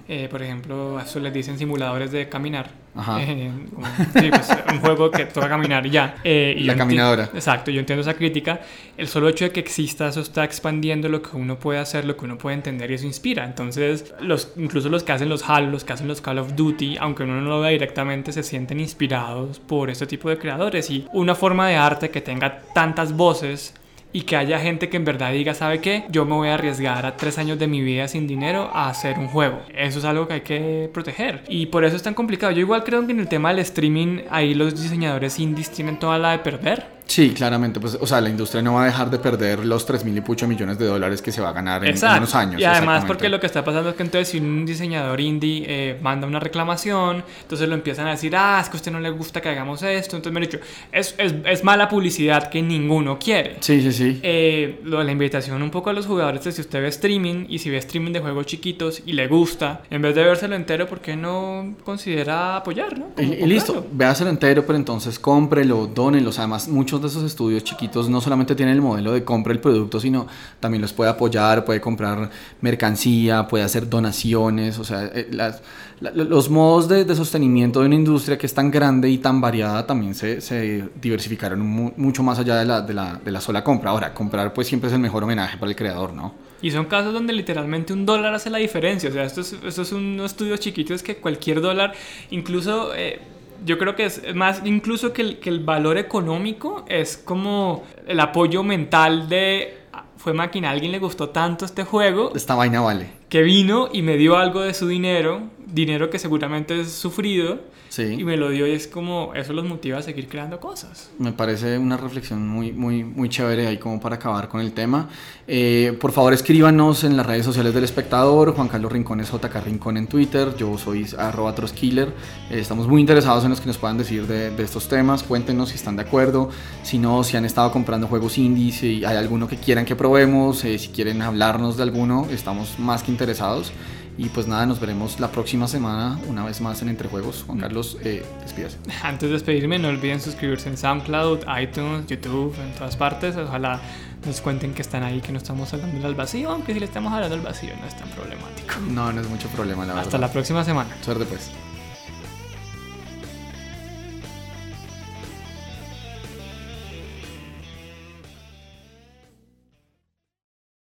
eh, 0.08 0.28
por 0.30 0.42
ejemplo, 0.42 0.98
a 0.98 1.02
eso 1.02 1.20
les 1.20 1.32
dicen 1.32 1.58
simuladores 1.58 2.12
de 2.12 2.28
caminar, 2.28 2.70
eh, 3.18 3.50
como, 3.74 3.86
sí, 3.86 4.30
pues, 4.30 4.48
un 4.72 4.80
juego 4.80 5.10
que 5.10 5.26
toca 5.26 5.48
caminar 5.48 5.88
ya. 5.88 6.16
Eh, 6.22 6.54
y 6.56 6.64
La 6.64 6.76
caminadora. 6.76 7.30
Exacto, 7.34 7.70
yo 7.70 7.80
entiendo 7.80 8.02
esa 8.02 8.14
crítica, 8.14 8.60
el 8.96 9.08
solo 9.08 9.28
hecho 9.28 9.44
de 9.44 9.52
que 9.52 9.60
exista 9.74 10.06
eso 10.06 10.20
está 10.20 10.44
expandiendo 10.44 11.08
lo 11.08 11.20
que 11.20 11.36
uno 11.36 11.58
puede 11.58 11.80
hacer, 11.80 12.04
lo 12.04 12.16
que 12.16 12.24
uno 12.24 12.38
puede 12.38 12.54
entender 12.54 12.92
y 12.92 12.94
eso 12.94 13.06
inspira, 13.06 13.44
entonces 13.44 14.14
incluso 14.56 14.88
los 14.88 15.02
que 15.02 15.10
hacen 15.10 15.28
los 15.28 15.48
Halo, 15.48 15.72
los 15.72 15.82
que 15.82 15.92
hacen 15.92 16.06
los 16.06 16.20
Call 16.20 16.38
of 16.38 16.54
Duty, 16.54 16.96
aunque 17.00 17.24
uno 17.24 17.40
no 17.40 17.48
lo 17.48 17.60
vea 17.60 17.70
directamente, 17.70 18.30
se 18.30 18.44
sienten 18.44 18.78
inspirados 18.78 19.58
por 19.58 19.90
este 19.90 20.06
tipo 20.06 20.30
de 20.30 20.38
creadores 20.38 20.90
y 20.90 21.08
una 21.12 21.34
forma 21.34 21.68
de 21.68 21.74
arte 21.74 22.10
que 22.10 22.20
tenga 22.20 22.60
tantas 22.72 23.16
voces 23.16 23.74
y 24.12 24.22
que 24.22 24.36
haya 24.36 24.60
gente 24.60 24.88
que 24.88 24.96
en 24.96 25.04
verdad 25.04 25.32
diga, 25.32 25.54
¿sabe 25.54 25.80
qué? 25.80 26.04
Yo 26.08 26.24
me 26.24 26.34
voy 26.34 26.48
a 26.48 26.54
arriesgar 26.54 27.04
a 27.04 27.16
tres 27.16 27.36
años 27.36 27.58
de 27.58 27.66
mi 27.66 27.82
vida 27.82 28.06
sin 28.06 28.28
dinero 28.28 28.70
a 28.72 28.88
hacer 28.88 29.18
un 29.18 29.26
juego. 29.26 29.60
Eso 29.74 29.98
es 29.98 30.04
algo 30.04 30.28
que 30.28 30.34
hay 30.34 30.40
que 30.42 30.88
proteger. 30.94 31.42
Y 31.48 31.66
por 31.66 31.84
eso 31.84 31.96
es 31.96 32.02
tan 32.04 32.14
complicado. 32.14 32.52
Yo 32.52 32.60
igual 32.60 32.84
creo 32.84 33.04
que 33.04 33.10
en 33.10 33.18
el 33.18 33.26
tema 33.26 33.48
del 33.48 33.58
streaming, 33.58 34.20
ahí 34.30 34.54
los 34.54 34.80
diseñadores 34.80 35.40
indies 35.40 35.72
tienen 35.72 35.98
toda 35.98 36.16
la 36.18 36.30
de 36.30 36.38
perder. 36.38 36.86
Sí, 37.06 37.30
claramente, 37.30 37.80
pues, 37.80 37.98
o 38.00 38.06
sea, 38.06 38.20
la 38.20 38.30
industria 38.30 38.62
no 38.62 38.74
va 38.74 38.84
a 38.84 38.86
dejar 38.86 39.10
de 39.10 39.18
perder 39.18 39.64
los 39.64 39.84
3 39.86 40.04
mil 40.04 40.16
y 40.16 40.20
pucho 40.20 40.48
millones 40.48 40.78
de 40.78 40.86
dólares 40.86 41.20
que 41.20 41.32
se 41.32 41.40
va 41.40 41.50
a 41.50 41.52
ganar 41.52 41.84
en, 41.84 41.96
en 41.96 42.16
unos 42.16 42.34
años. 42.34 42.60
Y 42.60 42.64
además, 42.64 43.04
porque 43.06 43.28
lo 43.28 43.38
que 43.38 43.46
está 43.46 43.64
pasando 43.64 43.90
es 43.90 43.96
que 43.96 44.02
entonces 44.02 44.28
si 44.28 44.38
un 44.38 44.64
diseñador 44.64 45.20
indie 45.20 45.64
eh, 45.68 45.98
manda 46.00 46.26
una 46.26 46.40
reclamación, 46.40 47.22
entonces 47.42 47.68
lo 47.68 47.74
empiezan 47.74 48.06
a 48.06 48.10
decir, 48.10 48.34
ah, 48.36 48.58
es 48.60 48.68
que 48.68 48.76
a 48.76 48.78
usted 48.78 48.92
no 48.92 49.00
le 49.00 49.10
gusta 49.10 49.40
que 49.40 49.48
hagamos 49.48 49.82
esto. 49.82 50.16
Entonces 50.16 50.32
me 50.32 50.44
han 50.44 50.50
dicho, 50.50 50.58
es, 50.92 51.14
es, 51.18 51.34
es 51.44 51.64
mala 51.64 51.88
publicidad 51.88 52.48
que 52.48 52.62
ninguno 52.62 53.18
quiere. 53.18 53.58
Sí, 53.60 53.80
sí, 53.82 53.92
sí. 53.92 54.20
Eh, 54.22 54.80
lo 54.84 54.98
de 54.98 55.04
la 55.04 55.12
invitación 55.12 55.62
un 55.62 55.70
poco 55.70 55.90
a 55.90 55.92
los 55.92 56.06
jugadores 56.06 56.46
es 56.46 56.54
si 56.54 56.62
usted 56.62 56.80
ve 56.80 56.88
streaming 56.88 57.46
y 57.48 57.58
si 57.58 57.70
ve 57.70 57.76
streaming 57.78 58.12
de 58.12 58.20
juegos 58.20 58.46
chiquitos 58.46 59.02
y 59.04 59.12
le 59.12 59.28
gusta, 59.28 59.82
en 59.90 60.02
vez 60.02 60.14
de 60.14 60.24
vérselo 60.24 60.56
entero, 60.56 60.88
¿por 60.88 61.00
qué 61.00 61.16
no 61.16 61.74
considera 61.84 62.56
apoyar, 62.56 62.98
no? 62.98 63.08
Y, 63.18 63.24
y 63.24 63.46
listo, 63.46 63.86
véaselo 63.92 64.30
entero, 64.30 64.64
pero 64.66 64.76
entonces 64.76 65.18
cómprelo, 65.18 65.86
dónenlo. 65.86 66.30
O 66.30 66.32
sea, 66.32 66.44
además, 66.44 66.68
muchos 66.68 66.93
muchos 66.94 67.12
de 67.14 67.18
esos 67.18 67.30
estudios 67.30 67.64
chiquitos 67.64 68.08
no 68.08 68.20
solamente 68.20 68.54
tienen 68.54 68.74
el 68.74 68.82
modelo 68.82 69.12
de 69.12 69.24
compra 69.24 69.52
el 69.52 69.60
producto, 69.60 69.98
sino 70.00 70.26
también 70.60 70.82
los 70.82 70.92
puede 70.92 71.10
apoyar, 71.10 71.64
puede 71.64 71.80
comprar 71.80 72.30
mercancía, 72.60 73.46
puede 73.48 73.64
hacer 73.64 73.88
donaciones, 73.88 74.78
o 74.78 74.84
sea, 74.84 75.06
eh, 75.06 75.28
las, 75.30 75.62
los 76.00 76.50
modos 76.50 76.88
de, 76.88 77.04
de, 77.04 77.14
sostenimiento 77.14 77.80
de 77.80 77.86
una 77.86 77.94
industria 77.94 78.36
que 78.36 78.46
es 78.46 78.54
tan 78.54 78.70
grande 78.70 79.08
y 79.08 79.18
tan 79.18 79.40
variada 79.40 79.86
también 79.86 80.14
se, 80.14 80.40
se 80.40 80.88
diversificaron 81.00 81.60
mucho 81.96 82.22
más 82.22 82.38
allá 82.38 82.56
de 82.56 82.64
la, 82.64 82.80
de, 82.82 82.94
la, 82.94 83.20
de 83.24 83.30
la 83.30 83.40
sola 83.40 83.64
compra. 83.64 83.90
Ahora, 83.90 84.12
comprar 84.12 84.52
pues 84.52 84.66
siempre 84.66 84.88
es 84.88 84.94
el 84.94 85.00
mejor 85.00 85.24
homenaje 85.24 85.56
para 85.56 85.70
el 85.70 85.76
creador, 85.76 86.12
¿no? 86.12 86.34
Y 86.62 86.70
son 86.70 86.86
casos 86.86 87.12
donde 87.12 87.32
literalmente 87.32 87.92
un 87.92 88.06
dólar 88.06 88.34
hace 88.34 88.50
la 88.50 88.58
diferencia. 88.58 89.10
O 89.10 89.12
sea, 89.12 89.24
esto 89.24 89.40
es, 89.40 89.56
esto 89.64 89.82
es 89.82 89.92
un 89.92 90.20
estudio 90.24 90.56
chiquito, 90.56 90.94
es 90.94 91.02
que 91.02 91.16
cualquier 91.16 91.60
dólar, 91.60 91.92
incluso 92.30 92.94
eh, 92.94 93.20
yo 93.64 93.78
creo 93.78 93.96
que 93.96 94.06
es 94.06 94.34
más, 94.34 94.62
incluso 94.64 95.12
que 95.12 95.22
el, 95.22 95.38
que 95.38 95.50
el 95.50 95.60
valor 95.60 95.98
económico, 95.98 96.84
es 96.88 97.16
como 97.16 97.84
el 98.06 98.20
apoyo 98.20 98.62
mental 98.62 99.28
de 99.28 99.78
ah, 99.92 100.04
fue 100.16 100.32
máquina, 100.32 100.68
a 100.68 100.72
alguien 100.72 100.92
le 100.92 100.98
gustó 100.98 101.30
tanto 101.30 101.64
este 101.64 101.84
juego. 101.84 102.32
Esta 102.34 102.54
vaina 102.54 102.80
vale. 102.80 103.10
Que 103.28 103.42
vino 103.42 103.88
y 103.92 104.02
me 104.02 104.16
dio 104.16 104.36
algo 104.36 104.60
de 104.60 104.74
su 104.74 104.88
dinero, 104.88 105.42
dinero 105.66 106.10
que 106.10 106.18
seguramente 106.18 106.80
es 106.80 106.92
sufrido 106.92 107.60
y 108.02 108.24
me 108.24 108.36
lo 108.36 108.50
dio 108.50 108.66
y 108.66 108.72
es 108.72 108.88
como, 108.88 109.32
eso 109.34 109.52
los 109.52 109.64
motiva 109.64 109.98
a 109.98 110.02
seguir 110.02 110.28
creando 110.28 110.58
cosas. 110.58 111.10
Me 111.18 111.32
parece 111.32 111.78
una 111.78 111.96
reflexión 111.96 112.46
muy, 112.48 112.72
muy, 112.72 113.04
muy 113.04 113.28
chévere 113.28 113.68
ahí 113.68 113.78
como 113.78 114.00
para 114.00 114.16
acabar 114.16 114.48
con 114.48 114.60
el 114.60 114.72
tema. 114.72 115.08
Eh, 115.46 115.96
por 116.00 116.10
favor 116.10 116.32
escríbanos 116.32 117.04
en 117.04 117.16
las 117.16 117.24
redes 117.24 117.44
sociales 117.44 117.72
del 117.72 117.84
espectador, 117.84 118.54
Juan 118.54 118.68
Carlos 118.68 118.90
Rincón 118.90 119.20
es 119.20 119.30
JK 119.30 119.64
Rincón 119.64 119.96
en 119.96 120.08
Twitter, 120.08 120.56
yo 120.56 120.76
soy 120.76 121.06
arroba 121.16 121.54
troskiller. 121.54 122.08
Eh, 122.50 122.58
estamos 122.58 122.88
muy 122.88 123.00
interesados 123.00 123.44
en 123.44 123.50
los 123.50 123.60
que 123.60 123.66
nos 123.66 123.78
puedan 123.78 123.98
decir 123.98 124.26
de, 124.26 124.50
de, 124.50 124.62
estos 124.62 124.88
temas, 124.88 125.22
cuéntenos 125.22 125.68
si 125.68 125.76
están 125.76 125.94
de 125.96 126.02
acuerdo, 126.02 126.50
si 126.82 126.98
no, 126.98 127.22
si 127.22 127.36
han 127.36 127.44
estado 127.44 127.70
comprando 127.70 128.08
juegos 128.08 128.38
indie, 128.38 128.72
si 128.72 129.04
hay 129.04 129.16
alguno 129.16 129.46
que 129.46 129.56
quieran 129.56 129.84
que 129.84 129.94
probemos, 129.94 130.64
eh, 130.64 130.78
si 130.78 130.88
quieren 130.88 131.22
hablarnos 131.22 131.76
de 131.76 131.84
alguno, 131.84 132.26
estamos 132.30 132.78
más 132.78 133.04
que 133.04 133.12
interesados. 133.12 133.72
Y 134.16 134.28
pues 134.28 134.46
nada, 134.46 134.64
nos 134.64 134.78
veremos 134.78 135.18
la 135.18 135.28
próxima 135.28 135.66
semana 135.66 136.18
una 136.28 136.44
vez 136.44 136.60
más 136.60 136.80
en 136.82 136.88
Entre 136.88 137.08
Juegos. 137.08 137.44
Juan 137.46 137.58
Carlos, 137.58 137.98
eh, 138.04 138.24
despídase. 138.42 138.78
Antes 139.02 139.28
de 139.28 139.34
despedirme, 139.34 139.78
no 139.78 139.88
olviden 139.88 140.20
suscribirse 140.20 140.68
en 140.68 140.76
SoundCloud, 140.76 141.40
iTunes, 141.60 142.06
YouTube, 142.06 142.54
en 142.60 142.72
todas 142.74 142.96
partes. 142.96 143.36
Ojalá 143.36 143.80
nos 144.24 144.40
cuenten 144.40 144.72
que 144.72 144.82
están 144.82 145.02
ahí, 145.02 145.20
que 145.20 145.32
no 145.32 145.38
estamos 145.38 145.72
hablando 145.74 146.00
del 146.00 146.14
vacío, 146.14 146.50
aunque 146.50 146.72
si 146.74 146.80
le 146.80 146.86
estamos 146.86 147.12
hablando 147.12 147.34
del 147.36 147.44
vacío 147.44 147.70
no 147.80 147.86
es 147.86 147.96
tan 147.96 148.08
problemático. 148.10 148.74
No, 148.88 149.12
no 149.12 149.20
es 149.20 149.28
mucho 149.28 149.48
problema, 149.48 149.82
la 149.84 149.94
verdad. 149.94 150.04
Hasta 150.04 150.18
la 150.18 150.30
próxima 150.30 150.64
semana. 150.64 150.90
Suerte 151.02 151.24
pues. 151.24 151.50